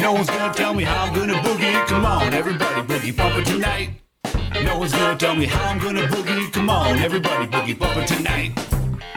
[0.00, 1.86] No one's gonna tell me how I'm gonna boogie.
[1.86, 3.90] Come on, everybody boogie bumper tonight.
[4.64, 6.50] No one's gonna tell me how I'm gonna boogie.
[6.54, 8.56] Come on, everybody boogie bumper tonight.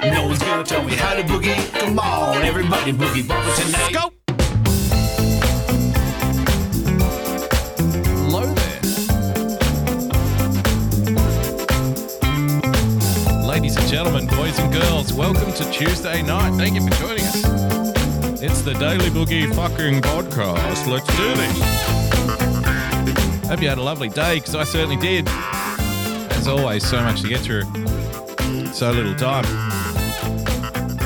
[0.04, 1.56] No one's gonna tell me how to boogie.
[1.80, 3.94] Come on, everybody boogie bumper tonight.
[3.94, 4.12] Go!
[8.26, 8.82] Hello there.
[13.48, 16.56] Ladies and gentlemen, boys and girls, welcome to Tuesday night.
[16.58, 17.53] Thank you for joining us.
[18.46, 20.86] It's the Daily Boogie fucking podcast.
[20.86, 21.60] Let's do this.
[23.48, 25.30] Hope you had a lovely day, because I certainly did.
[25.30, 27.64] As always, so much to get through.
[28.74, 29.46] So little time.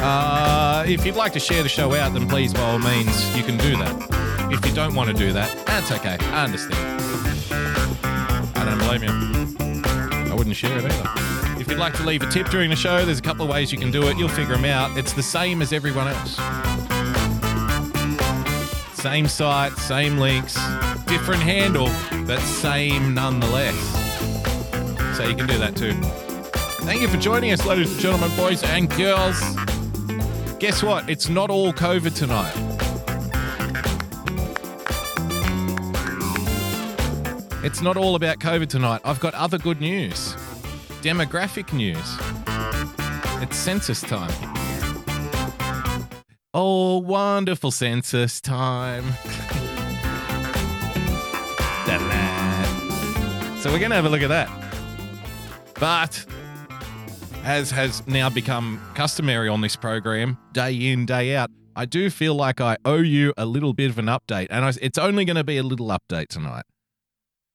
[0.01, 3.43] Uh, if you'd like to share the show out, then please, by all means, you
[3.43, 4.49] can do that.
[4.51, 6.17] If you don't want to do that, that's okay.
[6.19, 7.01] I understand.
[8.55, 9.11] I don't blame you.
[10.31, 11.61] I wouldn't share it either.
[11.61, 13.71] If you'd like to leave a tip during the show, there's a couple of ways
[13.71, 14.17] you can do it.
[14.17, 14.97] You'll figure them out.
[14.97, 16.39] It's the same as everyone else.
[18.97, 20.55] Same site, same links,
[21.05, 21.91] different handle,
[22.25, 23.75] but same nonetheless.
[25.15, 25.93] So you can do that too.
[26.83, 29.39] Thank you for joining us, ladies and gentlemen, boys and girls.
[30.57, 31.07] Guess what?
[31.07, 32.55] It's not all COVID tonight.
[37.63, 39.01] It's not all about COVID tonight.
[39.05, 40.33] I've got other good news.
[41.03, 42.17] Demographic news.
[43.43, 44.46] It's census time.
[46.59, 49.03] Oh, wonderful census time.
[53.59, 54.49] So we're going to have a look at that.
[55.79, 56.25] But
[57.43, 62.33] as has now become customary on this program, day in, day out, I do feel
[62.33, 65.35] like I owe you a little bit of an update, and I, it's only going
[65.35, 66.63] to be a little update tonight.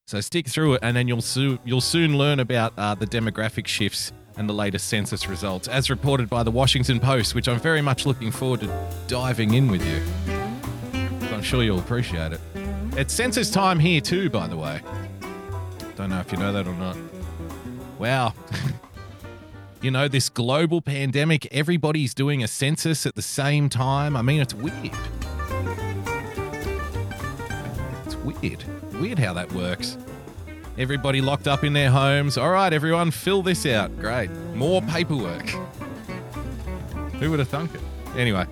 [0.07, 3.67] So stick through it, and then you'll soon you'll soon learn about uh, the demographic
[3.67, 7.83] shifts and the latest census results, as reported by the Washington Post, which I'm very
[7.83, 10.03] much looking forward to diving in with you.
[11.33, 12.41] I'm sure you'll appreciate it.
[12.97, 14.81] It's census time here too, by the way.
[15.97, 16.97] Don't know if you know that or not.
[17.99, 18.35] Wow.
[19.83, 24.17] you know, this global pandemic, everybody's doing a census at the same time.
[24.17, 24.91] I mean, it's weird.
[28.05, 28.65] It's weird.
[28.95, 29.97] Weird how that works.
[30.79, 32.39] Everybody locked up in their homes.
[32.39, 33.97] All right, everyone, fill this out.
[33.99, 34.31] Great.
[34.55, 35.49] More paperwork.
[37.21, 37.81] Who would have thunk it?
[38.17, 38.47] Anyway,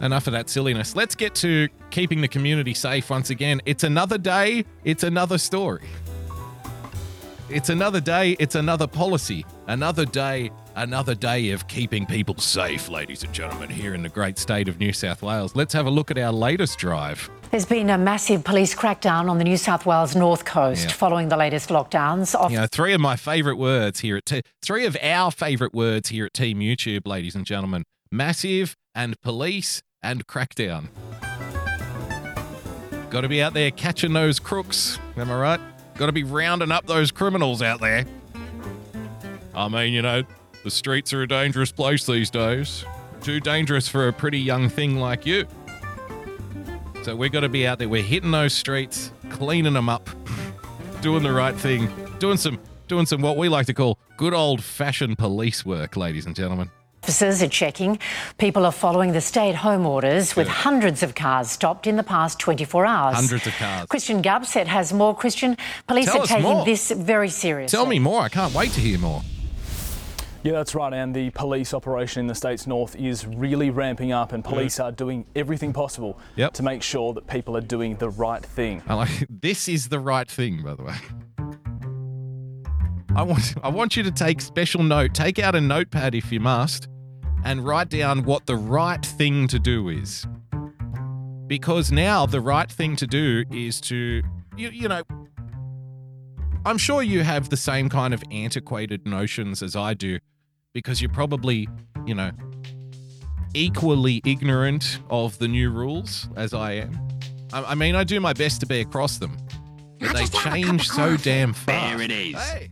[0.00, 0.96] enough of that silliness.
[0.96, 3.62] Let's get to keeping the community safe once again.
[3.64, 5.86] It's another day, it's another story.
[7.48, 9.46] It's another day, it's another policy.
[9.66, 14.38] Another day, another day of keeping people safe, ladies and gentlemen, here in the great
[14.38, 15.54] state of New South Wales.
[15.54, 17.30] Let's have a look at our latest drive.
[17.50, 20.92] There's been a massive police crackdown on the New South Wales North Coast Yeah.
[20.92, 22.34] following the latest lockdowns.
[22.50, 26.08] You know, three of my favorite words here at T- three of our favorite words
[26.08, 27.84] here at Team YouTube, ladies and gentlemen.
[28.10, 30.88] Massive and police and crackdown.
[33.10, 34.98] Got to be out there catching those crooks.
[35.16, 35.60] Am I right?
[35.96, 38.04] Got to be rounding up those criminals out there.
[39.52, 40.22] I mean, you know,
[40.64, 42.84] the streets are a dangerous place these days.
[43.22, 45.46] Too dangerous for a pretty young thing like you.
[47.02, 47.88] So we've got to be out there.
[47.88, 50.08] We're hitting those streets, cleaning them up,
[51.00, 51.88] doing the right thing,
[52.18, 56.26] doing some doing some what we like to call good old fashioned police work, ladies
[56.26, 56.70] and gentlemen.
[57.02, 57.98] Officers are checking.
[58.36, 60.52] People are following the stay at home orders with Good.
[60.52, 63.14] hundreds of cars stopped in the past 24 hours.
[63.16, 63.86] Hundreds of cars.
[63.88, 65.16] Christian Gubset has more.
[65.16, 65.56] Christian,
[65.86, 66.64] police Tell are us taking more.
[66.66, 67.74] this very seriously.
[67.74, 68.20] Tell me more.
[68.20, 69.22] I can't wait to hear more.
[70.42, 70.92] Yeah, that's right.
[70.92, 74.84] And the police operation in the state's north is really ramping up, and police mm.
[74.84, 76.54] are doing everything possible Yep.
[76.54, 78.82] to make sure that people are doing the right thing.
[78.88, 80.94] I like this is the right thing, by the way.
[83.14, 85.14] I want I want you to take special note.
[85.14, 86.88] Take out a notepad if you must,
[87.44, 90.26] and write down what the right thing to do is.
[91.46, 94.22] Because now the right thing to do is to
[94.56, 95.02] you, you know
[96.64, 100.18] I'm sure you have the same kind of antiquated notions as I do,
[100.72, 101.68] because you're probably,
[102.06, 102.30] you know,
[103.54, 107.08] equally ignorant of the new rules as I am.
[107.52, 109.36] I, I mean, I do my best to be across them,
[109.98, 111.98] but they change so damn fast.
[111.98, 112.36] There it is.
[112.36, 112.70] Hey.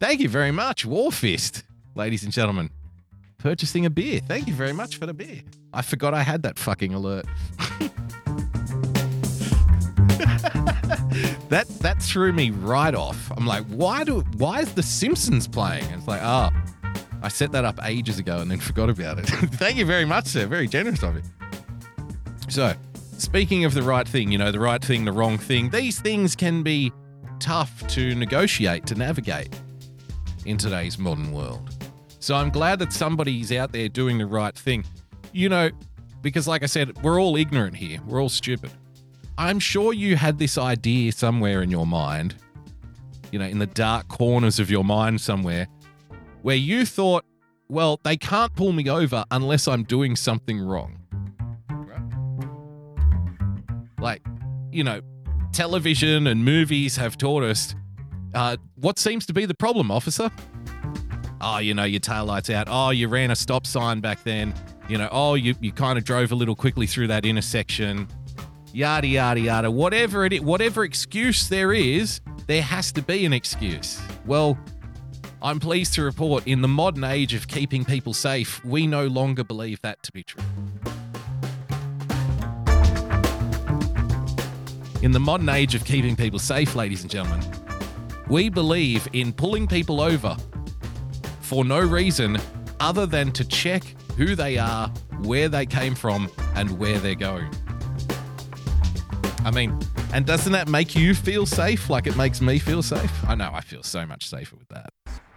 [0.00, 1.62] Thank you very much, Warfist,
[1.94, 2.70] ladies and gentlemen.
[3.38, 4.20] Purchasing a beer.
[4.26, 5.42] Thank you very much for the beer.
[5.72, 7.26] I forgot I had that fucking alert.
[11.48, 13.30] that that threw me right off.
[13.36, 15.84] I'm like, why do why is The Simpsons playing?
[15.90, 16.50] It's like, oh,
[17.22, 19.26] I set that up ages ago and then forgot about it.
[19.26, 20.46] Thank you very much, sir.
[20.46, 21.22] Very generous of you.
[22.48, 22.74] So,
[23.18, 26.36] speaking of the right thing, you know, the right thing, the wrong thing, these things
[26.36, 26.92] can be
[27.40, 29.54] tough to negotiate, to navigate
[30.44, 31.70] in today's modern world.
[32.20, 34.84] So I'm glad that somebody's out there doing the right thing.
[35.32, 35.70] You know,
[36.22, 38.00] because, like I said, we're all ignorant here.
[38.06, 38.70] We're all stupid.
[39.36, 42.36] I'm sure you had this idea somewhere in your mind,
[43.32, 45.66] you know, in the dark corners of your mind somewhere,
[46.42, 47.24] where you thought,
[47.68, 50.98] well, they can't pull me over unless I'm doing something wrong.
[53.98, 54.22] Like,
[54.70, 55.00] you know,
[55.52, 57.74] television and movies have taught us
[58.34, 60.30] uh, what seems to be the problem, officer.
[61.40, 62.68] Oh, you know, your taillight's out.
[62.70, 64.54] Oh, you ran a stop sign back then.
[64.88, 68.08] You know, oh, you, you kind of drove a little quickly through that intersection.
[68.74, 69.70] Yada, yada, yada.
[69.70, 74.02] Whatever it whatever excuse there is, there has to be an excuse.
[74.26, 74.58] Well,
[75.40, 79.44] I'm pleased to report in the modern age of keeping people safe, we no longer
[79.44, 80.42] believe that to be true.
[85.02, 87.46] In the modern age of keeping people safe, ladies and gentlemen,
[88.26, 90.36] we believe in pulling people over
[91.42, 92.38] for no reason
[92.80, 93.84] other than to check
[94.16, 94.88] who they are,
[95.20, 97.54] where they came from, and where they're going.
[99.44, 99.78] I mean,
[100.14, 103.12] and doesn't that make you feel safe like it makes me feel safe?
[103.28, 104.88] I know I feel so much safer with that.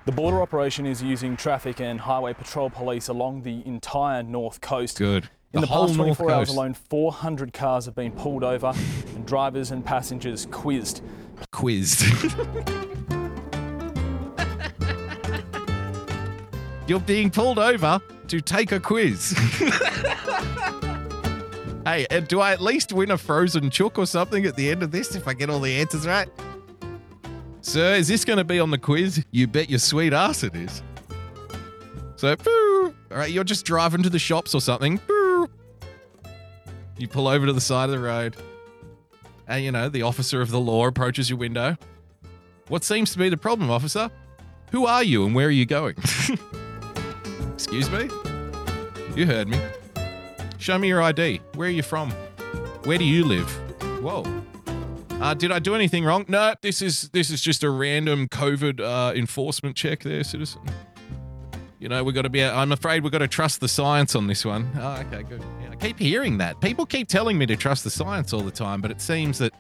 [0.06, 4.98] The border operation is using traffic and highway patrol police along the entire north coast.
[4.98, 5.30] Good.
[5.52, 8.74] In the, whole past North 24 hours alone, 400 cars have been pulled over
[9.16, 11.02] and drivers and passengers quizzed.
[11.52, 12.04] quizzed.
[16.88, 19.36] You're being pulled over to take a quiz.
[21.88, 24.84] hey, and do I at least win a frozen chook or something at the end
[24.84, 26.28] of this if I get all the answers right?
[27.62, 29.24] Sir, is this going to be on the quiz?
[29.32, 30.82] You bet your sweet ass it is.
[32.18, 32.94] So, boo.
[33.12, 35.00] All right, you're just driving to the shops or something.
[35.08, 35.48] Boo.
[36.98, 38.36] You pull over to the side of the road
[39.48, 41.78] and you know the officer of the law approaches your window.
[42.68, 44.12] What seems to be the problem, officer?
[44.72, 45.96] Who are you and where are you going?
[47.54, 48.10] Excuse me?
[49.16, 49.60] You heard me.
[50.68, 51.40] Show me your ID.
[51.56, 52.12] Where are you from?
[52.84, 53.50] Where do you live?
[54.04, 54.26] Whoa.
[55.12, 56.26] Uh, did I do anything wrong?
[56.28, 60.60] No, this is this is just a random COVID uh, enforcement check there, citizen.
[61.80, 62.44] You know, we've got to be.
[62.44, 64.70] I'm afraid we've got to trust the science on this one.
[64.78, 65.42] Oh, okay, good.
[65.62, 66.60] Yeah, I keep hearing that.
[66.60, 69.54] People keep telling me to trust the science all the time, but it seems that,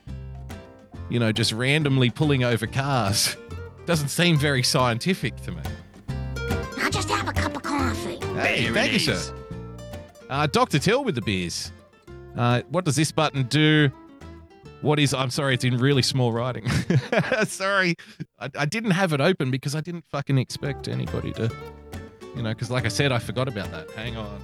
[1.10, 3.38] you know, just randomly pulling over cars
[3.86, 5.62] doesn't seem very scientific to me.
[6.84, 8.18] I'll just have a cup of coffee.
[8.36, 9.34] Hey, thank you, sir.
[10.30, 10.80] Uh, Dr.
[10.80, 11.72] Till with the beers.
[12.36, 13.90] Uh, what does this button do?
[14.82, 15.14] What is?
[15.14, 16.68] I'm sorry, it's in really small writing.
[17.46, 17.96] sorry,
[18.40, 21.52] I, I didn't have it open because I didn't fucking expect anybody to,
[22.36, 23.90] you know, because like I said, I forgot about that.
[23.92, 24.40] Hang on.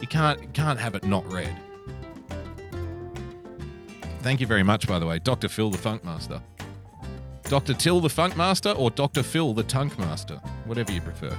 [0.00, 1.54] You can't can't have it not read.
[4.20, 5.48] Thank you very much, by the way, Dr.
[5.48, 6.42] Phil the Funk Master.
[7.44, 7.74] Dr.
[7.74, 9.22] Till the Funk Master or Dr.
[9.22, 11.36] Phil the Tunk Master, whatever you prefer.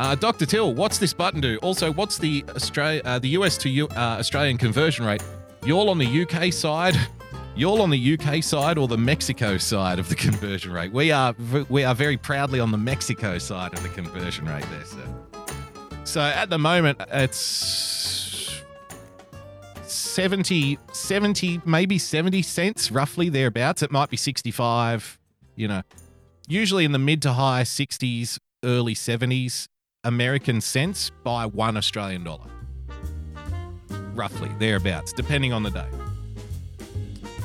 [0.00, 0.46] Uh, Dr.
[0.46, 1.58] Till, what's this button do?
[1.58, 5.22] Also, what's the Australia, uh, the US to U, uh, Australian conversion rate?
[5.62, 6.96] You're all on the UK side.
[7.54, 10.90] You're on the UK side or the Mexico side of the conversion rate.
[10.90, 11.34] We are
[11.68, 15.06] we are very proudly on the Mexico side of the conversion rate there, sir.
[16.04, 18.62] So at the moment, it's
[19.82, 23.82] 70, 70, maybe 70 cents, roughly thereabouts.
[23.82, 25.18] It might be 65,
[25.56, 25.82] you know,
[26.48, 29.68] usually in the mid to high 60s, early 70s
[30.04, 32.46] American cents by one Australian dollar.
[34.14, 35.88] Roughly, thereabouts, depending on the day.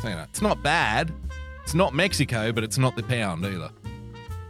[0.01, 1.11] So, you know, it's not bad.
[1.63, 3.71] It's not Mexico, but it's not the pound either.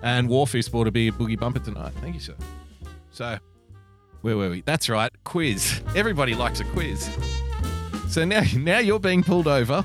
[0.04, 1.94] And Warfist bought a beer boogie bumper tonight.
[2.02, 2.36] Thank you, sir.
[3.10, 3.40] So,
[4.22, 4.62] where were we?
[4.62, 5.82] That's right, quiz.
[5.96, 7.10] Everybody likes a quiz.
[8.10, 9.84] So now, now you're being pulled over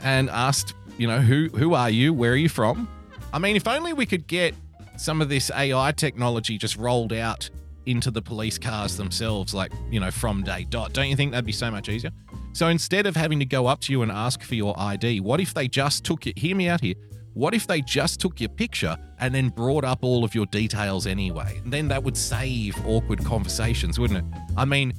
[0.00, 2.12] and asked, you know, who who are you?
[2.12, 2.88] Where are you from?
[3.32, 4.54] I mean, if only we could get
[4.98, 7.48] some of this AI technology just rolled out
[7.86, 10.92] into the police cars themselves, like, you know, from day dot.
[10.92, 12.10] Don't you think that'd be so much easier?
[12.52, 15.40] So instead of having to go up to you and ask for your ID, what
[15.40, 16.36] if they just took it?
[16.36, 16.94] Hear me out here.
[17.34, 21.06] What if they just took your picture and then brought up all of your details
[21.06, 21.60] anyway?
[21.62, 24.40] And then that would save awkward conversations, wouldn't it?
[24.56, 24.92] I mean,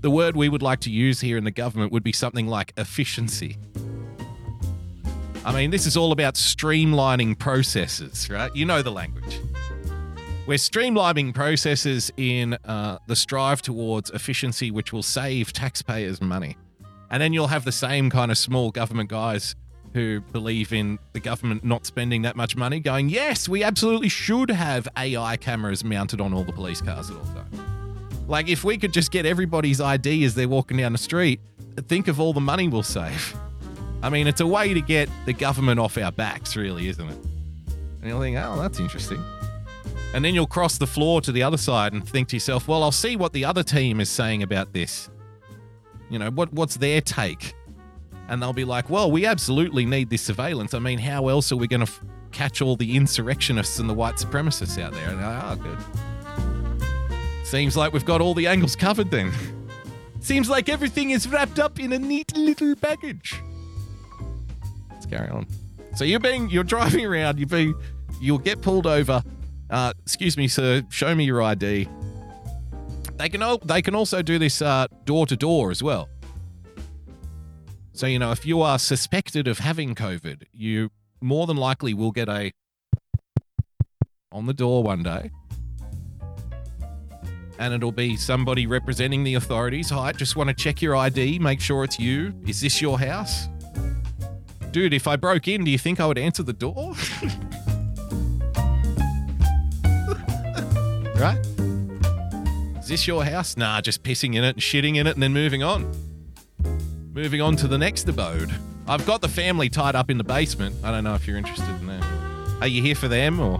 [0.00, 2.72] the word we would like to use here in the government would be something like
[2.76, 3.56] efficiency.
[5.46, 8.54] I mean, this is all about streamlining processes, right?
[8.56, 9.40] You know the language.
[10.44, 16.56] We're streamlining processes in uh, the strive towards efficiency, which will save taxpayers money.
[17.12, 19.54] And then you'll have the same kind of small government guys
[19.94, 24.50] who believe in the government not spending that much money going, yes, we absolutely should
[24.50, 27.60] have AI cameras mounted on all the police cars at all times.
[28.26, 31.38] Like, if we could just get everybody's ID as they're walking down the street,
[31.86, 33.36] think of all the money we'll save.
[34.02, 37.18] I mean, it's a way to get the government off our backs, really, isn't it?
[38.00, 39.22] And you'll think, oh, that's interesting.
[40.14, 42.82] And then you'll cross the floor to the other side and think to yourself, well,
[42.82, 45.10] I'll see what the other team is saying about this.
[46.08, 47.54] You know, what what's their take?
[48.28, 50.74] And they'll be like, well, we absolutely need this surveillance.
[50.74, 53.94] I mean, how else are we going to f- catch all the insurrectionists and the
[53.94, 55.08] white supremacists out there?
[55.08, 55.78] And oh, good.
[57.46, 59.32] Seems like we've got all the angles covered then.
[60.20, 63.40] Seems like everything is wrapped up in a neat little package.
[65.06, 65.46] Let's carry on.
[65.94, 67.38] So you're being, you're driving around.
[67.38, 67.72] You be,
[68.20, 69.22] you'll get pulled over.
[69.70, 70.82] Uh, excuse me, sir.
[70.90, 71.88] Show me your ID.
[73.16, 74.58] They can, al- they can also do this
[75.04, 76.08] door to door as well.
[77.92, 80.90] So, you know, if you are suspected of having COVID, you
[81.22, 82.52] more than likely will get a
[84.30, 85.30] on the door one day.
[87.58, 89.88] And it'll be somebody representing the authorities.
[89.88, 92.34] Hi, just want to check your ID, make sure it's you.
[92.46, 93.48] Is this your house?
[94.76, 96.74] Dude, if I broke in, do you think I would answer the door?
[101.16, 101.38] right?
[102.78, 103.56] Is this your house?
[103.56, 105.90] Nah, just pissing in it and shitting in it and then moving on.
[107.14, 108.54] Moving on to the next abode.
[108.86, 110.76] I've got the family tied up in the basement.
[110.84, 112.04] I don't know if you're interested in that.
[112.60, 113.58] Are you here for them or?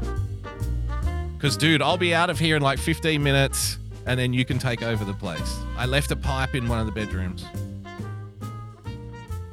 [1.32, 4.58] Because, dude, I'll be out of here in like 15 minutes and then you can
[4.58, 5.61] take over the place.
[5.78, 7.46] I left a pipe in one of the bedrooms.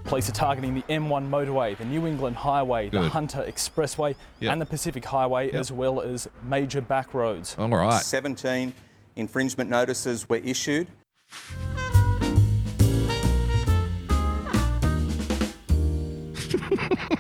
[0.03, 4.51] Police are targeting the M1 motorway, the New England Highway, the Hunter Expressway, Yep.
[4.51, 5.55] and the Pacific Highway, Yep.
[5.55, 7.55] as well as major back roads.
[7.57, 8.01] All right.
[8.01, 8.73] 17
[9.15, 10.87] infringement notices were issued.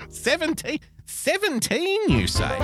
[0.09, 2.57] 17, 17 you say?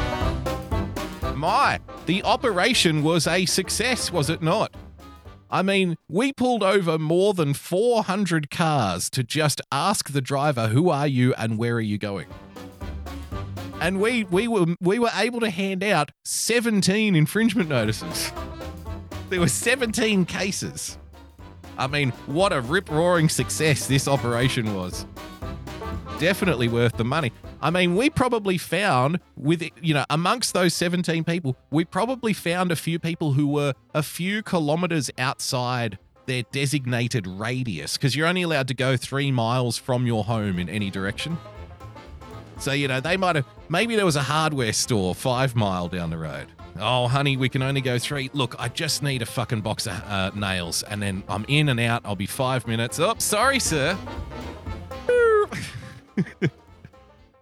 [1.35, 4.73] My, the operation was a success, was it not?
[5.51, 10.89] I mean, we pulled over more than 400 cars to just ask the driver, "Who
[10.89, 12.27] are you and where are you going?"
[13.81, 18.31] And we we were we were able to hand out 17 infringement notices.
[19.29, 20.97] There were 17 cases.
[21.77, 25.05] I mean, what a rip-roaring success this operation was
[26.19, 27.31] definitely worth the money.
[27.61, 32.71] I mean, we probably found with you know amongst those 17 people, we probably found
[32.71, 38.43] a few people who were a few kilometers outside their designated radius because you're only
[38.43, 41.37] allowed to go 3 miles from your home in any direction.
[42.59, 46.09] So, you know, they might have maybe there was a hardware store 5 mile down
[46.09, 46.47] the road.
[46.79, 48.29] Oh, honey, we can only go 3.
[48.33, 51.79] Look, I just need a fucking box of uh, nails and then I'm in and
[51.79, 52.03] out.
[52.05, 52.99] I'll be 5 minutes.
[52.99, 53.97] Oh, sorry, sir.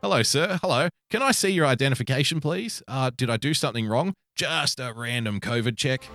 [0.04, 0.60] Hello, sir.
[0.62, 0.89] Hello.
[1.10, 2.84] Can I see your identification, please?
[2.88, 4.13] Uh, did I do something wrong?
[4.36, 6.08] Just a random COVID check.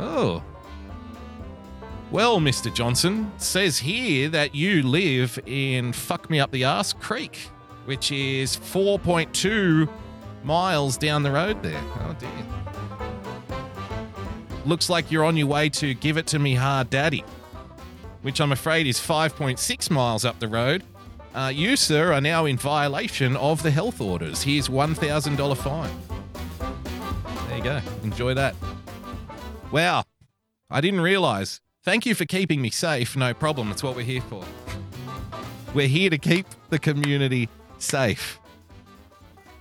[0.00, 0.42] Oh.
[2.10, 2.74] Well, Mr.
[2.74, 7.36] Johnson, says here that you live in Fuck Me Up the Ass Creek,
[7.84, 9.88] which is 4.2
[10.42, 11.80] miles down the road there.
[12.00, 12.30] Oh, dear.
[14.66, 17.24] Looks like you're on your way to Give It To Me Hard Daddy
[18.22, 20.84] which I'm afraid is 5.6 miles up the road.
[21.34, 24.42] Uh, you, sir, are now in violation of the health orders.
[24.42, 25.90] Here's $1,000 fine.
[27.48, 27.80] There you go.
[28.02, 28.54] Enjoy that.
[29.70, 30.04] Wow.
[30.70, 31.60] I didn't realize.
[31.82, 33.16] Thank you for keeping me safe.
[33.16, 33.68] No problem.
[33.68, 34.44] That's what we're here for.
[35.74, 37.48] We're here to keep the community
[37.78, 38.38] safe.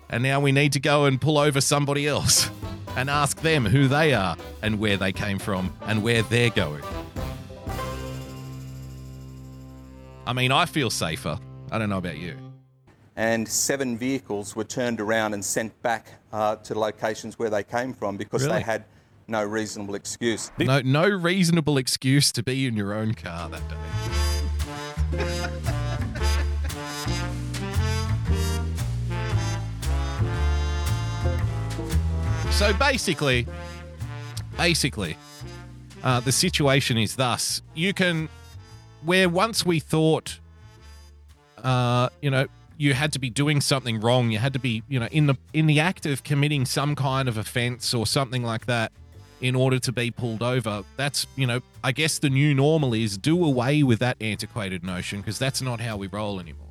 [0.09, 2.49] And now we need to go and pull over somebody else
[2.97, 6.83] and ask them who they are and where they came from and where they're going.
[10.27, 11.39] I mean, I feel safer.
[11.71, 12.35] I don't know about you.
[13.15, 17.93] And seven vehicles were turned around and sent back uh, to locations where they came
[17.93, 18.55] from because Really?
[18.55, 18.83] they had
[19.27, 20.51] no reasonable excuse.
[20.59, 23.77] No, no reasonable excuse to be in your own car that day.
[32.51, 33.47] so basically,
[34.57, 35.17] basically,
[36.03, 38.29] uh, the situation is thus: you can,
[39.03, 40.39] where once we thought,
[41.63, 44.99] uh, you know, you had to be doing something wrong, you had to be, you
[44.99, 48.65] know, in the in the act of committing some kind of offence or something like
[48.65, 48.91] that
[49.39, 50.83] in order to be pulled over.
[50.97, 55.19] That's, you know, I guess the new normal is do away with that antiquated notion
[55.19, 56.67] because that's not how we roll anymore.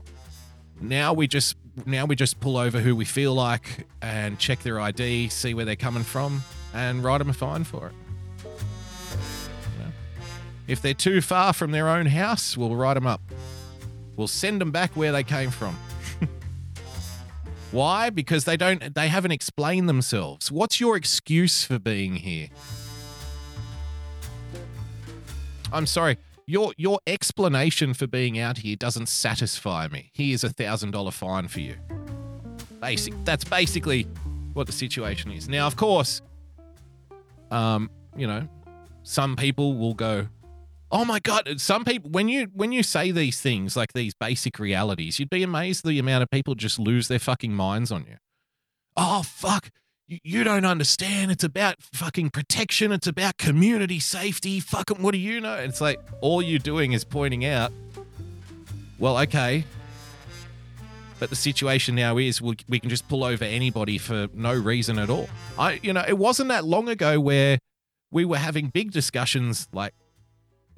[0.81, 1.57] Now we just
[1.87, 5.65] now we just pull over who we feel like and check their ID, see where
[5.65, 6.43] they're coming from,
[6.75, 7.95] and write them a fine for it.
[10.71, 13.21] If they're too far from their own house, we'll write them up.
[14.21, 15.79] We'll send them back where they came from.
[17.71, 18.11] Why?
[18.11, 20.53] Because they don't they haven't explained themselves.
[20.53, 22.49] What's your excuse for being here?
[25.73, 26.19] I'm sorry.
[26.45, 30.11] Your your explanation for being out here doesn't satisfy me.
[30.13, 31.77] Here's a thousand dollar fine for you.
[32.79, 33.15] Basic.
[33.25, 34.03] That's basically
[34.53, 35.49] what the situation is.
[35.49, 36.21] Now, of course,
[37.51, 38.47] um, you know,
[39.03, 40.29] some people will go,
[40.91, 44.59] "Oh my god!" Some people, when you when you say these things like these basic
[44.59, 48.17] realities, you'd be amazed the amount of people just lose their fucking minds on you.
[48.97, 49.71] Oh fuck!
[50.07, 51.31] You, you don't understand.
[51.31, 52.93] It's about fucking protection.
[52.93, 54.61] It's about community safety.
[54.61, 55.55] Fucking, what do you know?
[55.55, 57.73] It's like all you're doing is pointing out.
[58.99, 59.65] Well, okay,
[61.21, 64.99] but the situation now is we, we can just pull over anybody for no reason
[64.99, 65.29] at all.
[65.59, 67.59] I, you know, it wasn't that long ago where
[68.11, 69.95] we were having big discussions like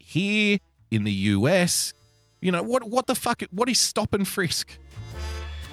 [0.03, 0.59] here
[0.91, 1.95] in the US.
[2.41, 2.85] You know what?
[2.85, 3.43] What the fuck?
[3.51, 4.77] What is stop and frisk?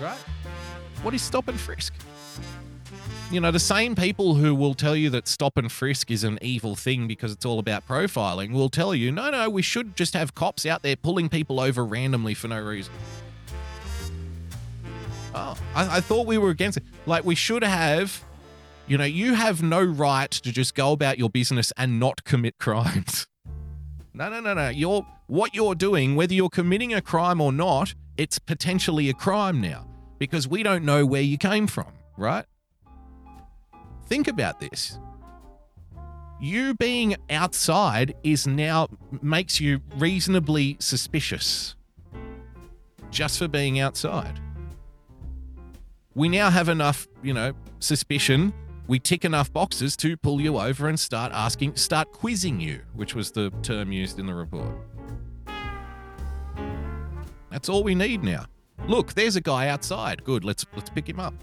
[0.02, 0.18] Right?
[1.02, 1.94] What is stop and frisk?
[3.32, 6.40] You know, the same people who will tell you that stop and frisk is an
[6.42, 10.16] evil thing because it's all about profiling will tell you, no, no, we should just
[10.16, 12.92] have cops out there pulling people over randomly for no reason.
[15.36, 16.84] Oh, I, I thought we were against it.
[17.06, 18.24] Like, we should have,
[18.88, 22.58] you know, you have no right to just go about your business and not commit
[22.58, 23.28] crimes.
[24.20, 24.68] No, no, no, no.
[24.68, 29.62] You're what you're doing, whether you're committing a crime or not, it's potentially a crime
[29.62, 32.44] now because we don't know where you came from, right?
[34.08, 35.00] Think about this.
[36.42, 38.90] You being outside is now
[39.22, 41.78] makes you reasonably suspicious
[43.12, 44.38] just for being outside.
[46.14, 48.54] We now have enough, you know, suspicion.
[48.90, 53.14] We tick enough boxes to pull you over and start asking, start quizzing you, which
[53.14, 54.76] was the term used in the report.
[57.52, 58.46] That's all we need now.
[58.88, 60.24] Look, there's a guy outside.
[60.24, 61.36] Good, let's let's pick him up.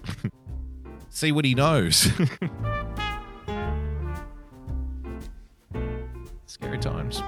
[1.08, 2.10] See what he knows.
[6.46, 7.22] Scary times.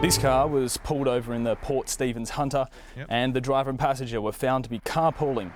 [0.00, 2.66] This car was pulled over in the Port Stephens Hunter,
[2.96, 3.06] Yep.
[3.10, 5.50] and the driver and passenger were found to be carpooling.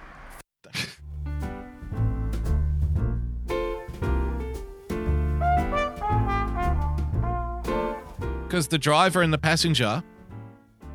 [8.49, 10.03] Because the driver and the passenger,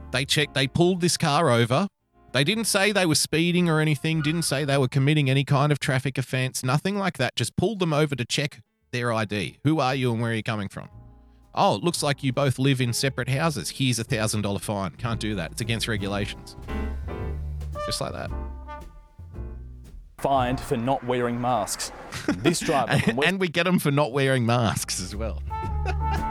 [0.09, 1.87] they checked, they pulled this car over.
[2.31, 5.71] They didn't say they were speeding or anything, didn't say they were committing any kind
[5.71, 7.35] of traffic offense, nothing like that.
[7.35, 9.59] Just pulled them over to check their ID.
[9.65, 10.89] Who are you and where are you coming from?
[11.53, 13.69] Oh, it looks like you both live in separate houses.
[13.69, 14.89] Here's a thousand dollar fine.
[14.97, 15.51] Can't do that.
[15.51, 16.57] It's against regulations.
[17.85, 18.31] Just like that.
[20.17, 21.91] fined for not wearing masks.
[22.27, 25.43] This driver and we get them for not wearing masks as well.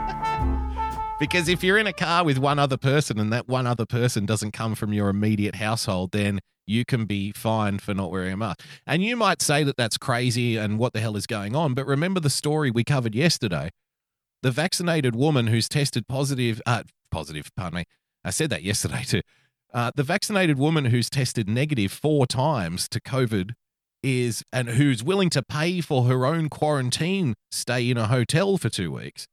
[1.23, 4.25] because if you're in a car with one other person and that one other person
[4.25, 8.35] doesn't come from your immediate household, then you can be fined for not wearing a
[8.35, 8.59] mask.
[8.85, 11.75] And you might say that that's crazy and what the hell is going on.
[11.75, 13.69] But remember the story we covered yesterday
[14.41, 17.83] the vaccinated woman who's tested positive, uh, positive, pardon me.
[18.25, 19.21] I said that yesterday too.
[19.73, 23.51] Uh, the vaccinated woman who's tested negative four times to COVID
[24.03, 28.67] is and who's willing to pay for her own quarantine stay in a hotel for
[28.67, 29.25] two weeks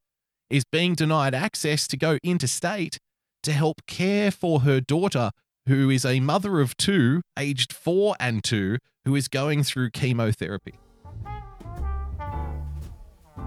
[0.50, 2.98] is being denied access to go interstate
[3.42, 5.30] to help care for her daughter
[5.66, 10.74] who is a mother of two aged four and two who is going through chemotherapy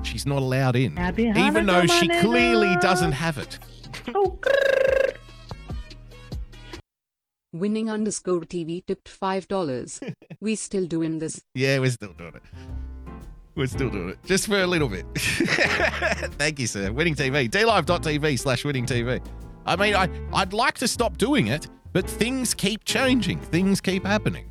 [0.03, 2.81] she's not allowed in Happy even though she clearly nigga.
[2.81, 3.59] doesn't have it
[4.15, 4.39] Oh,
[7.53, 10.13] Winning underscore TV tipped $5.
[10.41, 11.39] we still doing this.
[11.53, 12.41] Yeah, we're still doing it.
[13.55, 14.23] We're still doing it.
[14.25, 15.05] Just for a little bit.
[15.15, 16.91] Thank you, sir.
[16.91, 17.49] Winning TV.
[17.49, 19.23] DLive.tv slash winning TV.
[19.65, 23.39] I mean, I, I'd like to stop doing it, but things keep changing.
[23.39, 24.49] Things keep happening.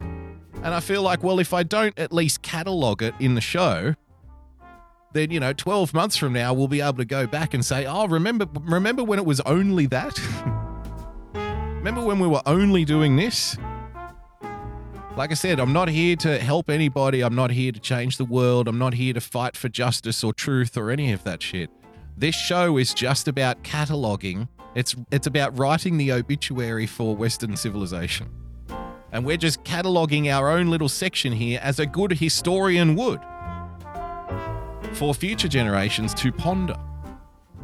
[0.00, 3.94] And I feel like, well, if I don't at least catalog it in the show,
[5.12, 7.86] then, you know, 12 months from now, we'll be able to go back and say,
[7.86, 10.18] oh, remember, remember when it was only that?
[11.34, 13.56] remember when we were only doing this?
[15.14, 17.20] Like I said, I'm not here to help anybody.
[17.20, 18.66] I'm not here to change the world.
[18.66, 21.68] I'm not here to fight for justice or truth or any of that shit.
[22.16, 24.48] This show is just about cataloging.
[24.74, 28.30] It's it's about writing the obituary for Western civilization.
[29.12, 33.20] And we're just cataloging our own little section here as a good historian would
[34.94, 36.76] for future generations to ponder.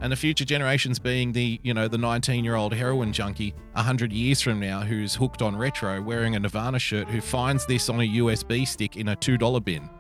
[0.00, 4.60] And the future generations being the, you know, the 19-year-old heroin junkie 100 years from
[4.60, 8.66] now who's hooked on retro wearing a Nirvana shirt who finds this on a USB
[8.66, 9.90] stick in a $2 bin.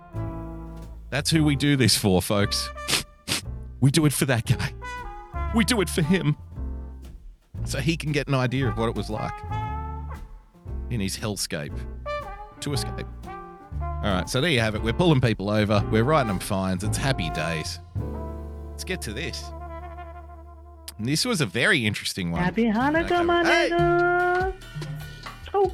[1.10, 2.68] That's who we do this for, folks.
[3.80, 4.72] we do it for that guy.
[5.54, 6.36] We do it for him.
[7.64, 9.32] So he can get an idea of what it was like
[10.90, 11.76] in his hellscape
[12.60, 13.06] to escape.
[13.80, 14.82] All right, so there you have it.
[14.82, 15.84] We're pulling people over.
[15.90, 16.84] We're writing them fines.
[16.84, 17.80] It's happy days.
[18.70, 19.42] Let's get to this.
[21.00, 22.42] This was a very interesting one.
[22.42, 24.54] Happy Hanukkah, my nigga.
[25.54, 25.72] Oh,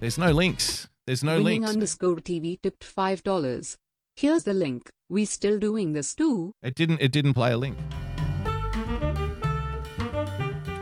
[0.00, 0.88] There's no links.
[1.06, 1.70] There's no Winning links.
[1.70, 3.76] underscore TV tipped $5.
[4.16, 4.90] Here's the link.
[5.08, 6.54] We still doing this too.
[6.62, 7.00] It didn't.
[7.00, 7.76] It didn't play a link.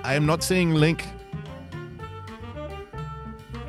[0.04, 1.04] I am not seeing link,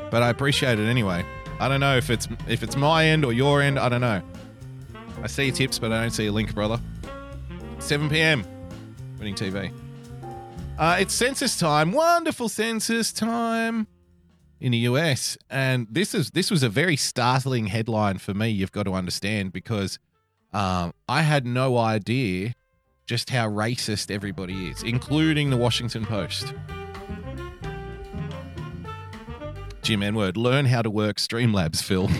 [0.09, 1.25] but I appreciate it anyway.
[1.59, 3.79] I don't know if it's if it's my end or your end.
[3.79, 4.21] I don't know.
[5.21, 6.79] I see tips, but I don't see a link, brother.
[7.79, 8.43] 7 p.m.
[9.31, 9.71] TV.
[10.77, 11.91] Uh, it's census time.
[11.91, 13.87] Wonderful census time
[14.59, 18.49] in the US, and this is this was a very startling headline for me.
[18.49, 19.99] You've got to understand because
[20.53, 22.55] um, I had no idea
[23.05, 26.53] just how racist everybody is, including the Washington Post.
[29.81, 32.07] Jim Enward, learn how to work Streamlabs, Phil.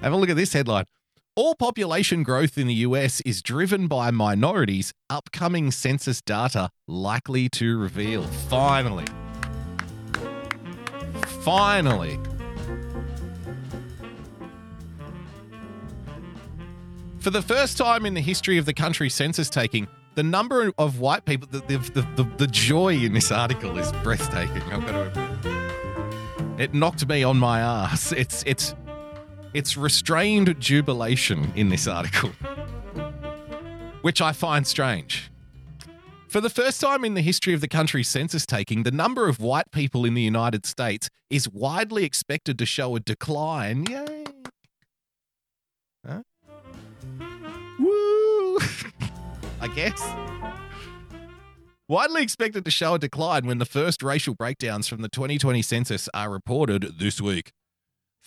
[0.00, 0.84] Have a look at this headline.
[1.38, 7.78] All population growth in the US is driven by minorities, upcoming census data likely to
[7.78, 8.24] reveal.
[8.48, 9.04] Finally.
[11.44, 12.18] Finally.
[17.20, 20.98] For the first time in the history of the country census taking, the number of
[20.98, 24.62] white people, the, the, the, the, joy in this article is breathtaking.
[24.72, 26.54] I've got to.
[26.58, 28.10] It knocked me on my ass.
[28.10, 28.74] It's, it's,
[29.54, 32.30] it's restrained jubilation in this article,
[34.02, 35.30] which I find strange.
[36.28, 39.40] For the first time in the history of the country's census taking, the number of
[39.40, 43.86] white people in the United States is widely expected to show a decline.
[43.86, 44.24] Yay!
[46.06, 46.22] Huh?
[47.78, 48.58] Woo!
[49.60, 50.02] I guess.
[51.88, 56.10] Widely expected to show a decline when the first racial breakdowns from the 2020 census
[56.12, 57.52] are reported this week.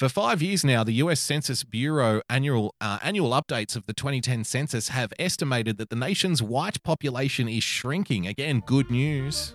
[0.02, 1.20] For five years now, the U.S.
[1.20, 6.42] Census Bureau annual uh, annual updates of the 2010 census have estimated that the nation's
[6.42, 8.26] white population is shrinking.
[8.26, 9.54] Again, good news.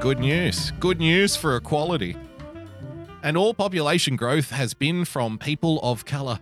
[0.00, 0.70] Good news.
[0.72, 2.14] Good news for equality.
[3.22, 6.40] And all population growth has been from people of color.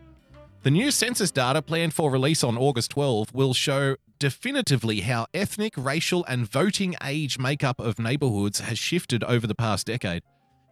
[0.64, 5.74] The new census data planned for release on August 12 will show definitively how ethnic,
[5.76, 10.24] racial, and voting age makeup of neighborhoods has shifted over the past decade.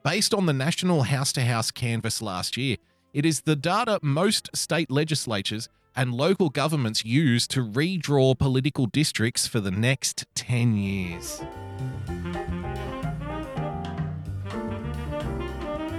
[0.05, 2.77] Based on the National House to House canvass last year,
[3.15, 9.47] it is the data most state legislatures and local governments use to redraw political districts
[9.47, 11.41] for the next 10 years.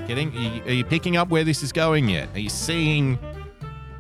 [0.08, 2.30] Getting, are you- are you picking up where this is going yet?
[2.36, 3.18] Are you seeing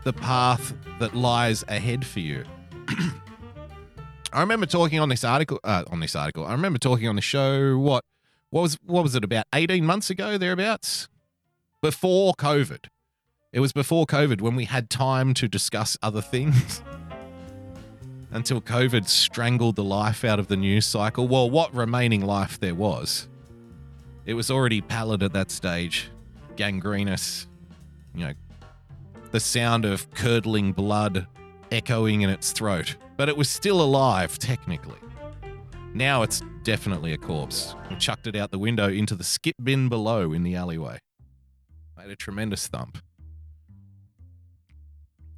[0.03, 2.43] the path that lies ahead for you?
[4.31, 5.59] I remember talking on this article.
[5.63, 7.79] Uh, on this article, I remember talking on the show.
[7.79, 8.03] What,
[8.55, 9.47] what was what was it about?
[9.53, 11.09] Eighteen months ago, thereabouts,
[11.81, 12.85] before COVID.
[13.51, 16.81] It was before COVID when we had time to discuss other things.
[18.31, 21.27] Until COVID strangled the life out of the news cycle.
[21.27, 23.27] Well, what remaining life there was.
[24.25, 26.09] It was already pallid at that stage,
[26.55, 27.47] gangrenous,
[28.13, 28.33] you know,
[29.31, 31.27] the sound of curdling blood
[31.73, 32.95] echoing in its throat.
[33.17, 34.99] But it was still alive, technically.
[35.93, 37.75] Now it's definitely a corpse.
[37.89, 40.97] We chucked it out the window into the skip bin below in the alleyway.
[41.95, 42.97] Made a tremendous thump.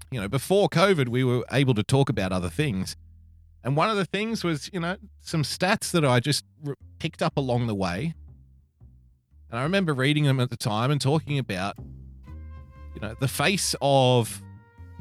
[0.09, 2.95] You know, before COVID, we were able to talk about other things.
[3.61, 6.45] And one of the things was, you know, some stats that I just
[6.97, 8.13] picked up along the way.
[9.51, 11.75] And I remember reading them at the time and talking about,
[12.95, 14.41] you know, the face of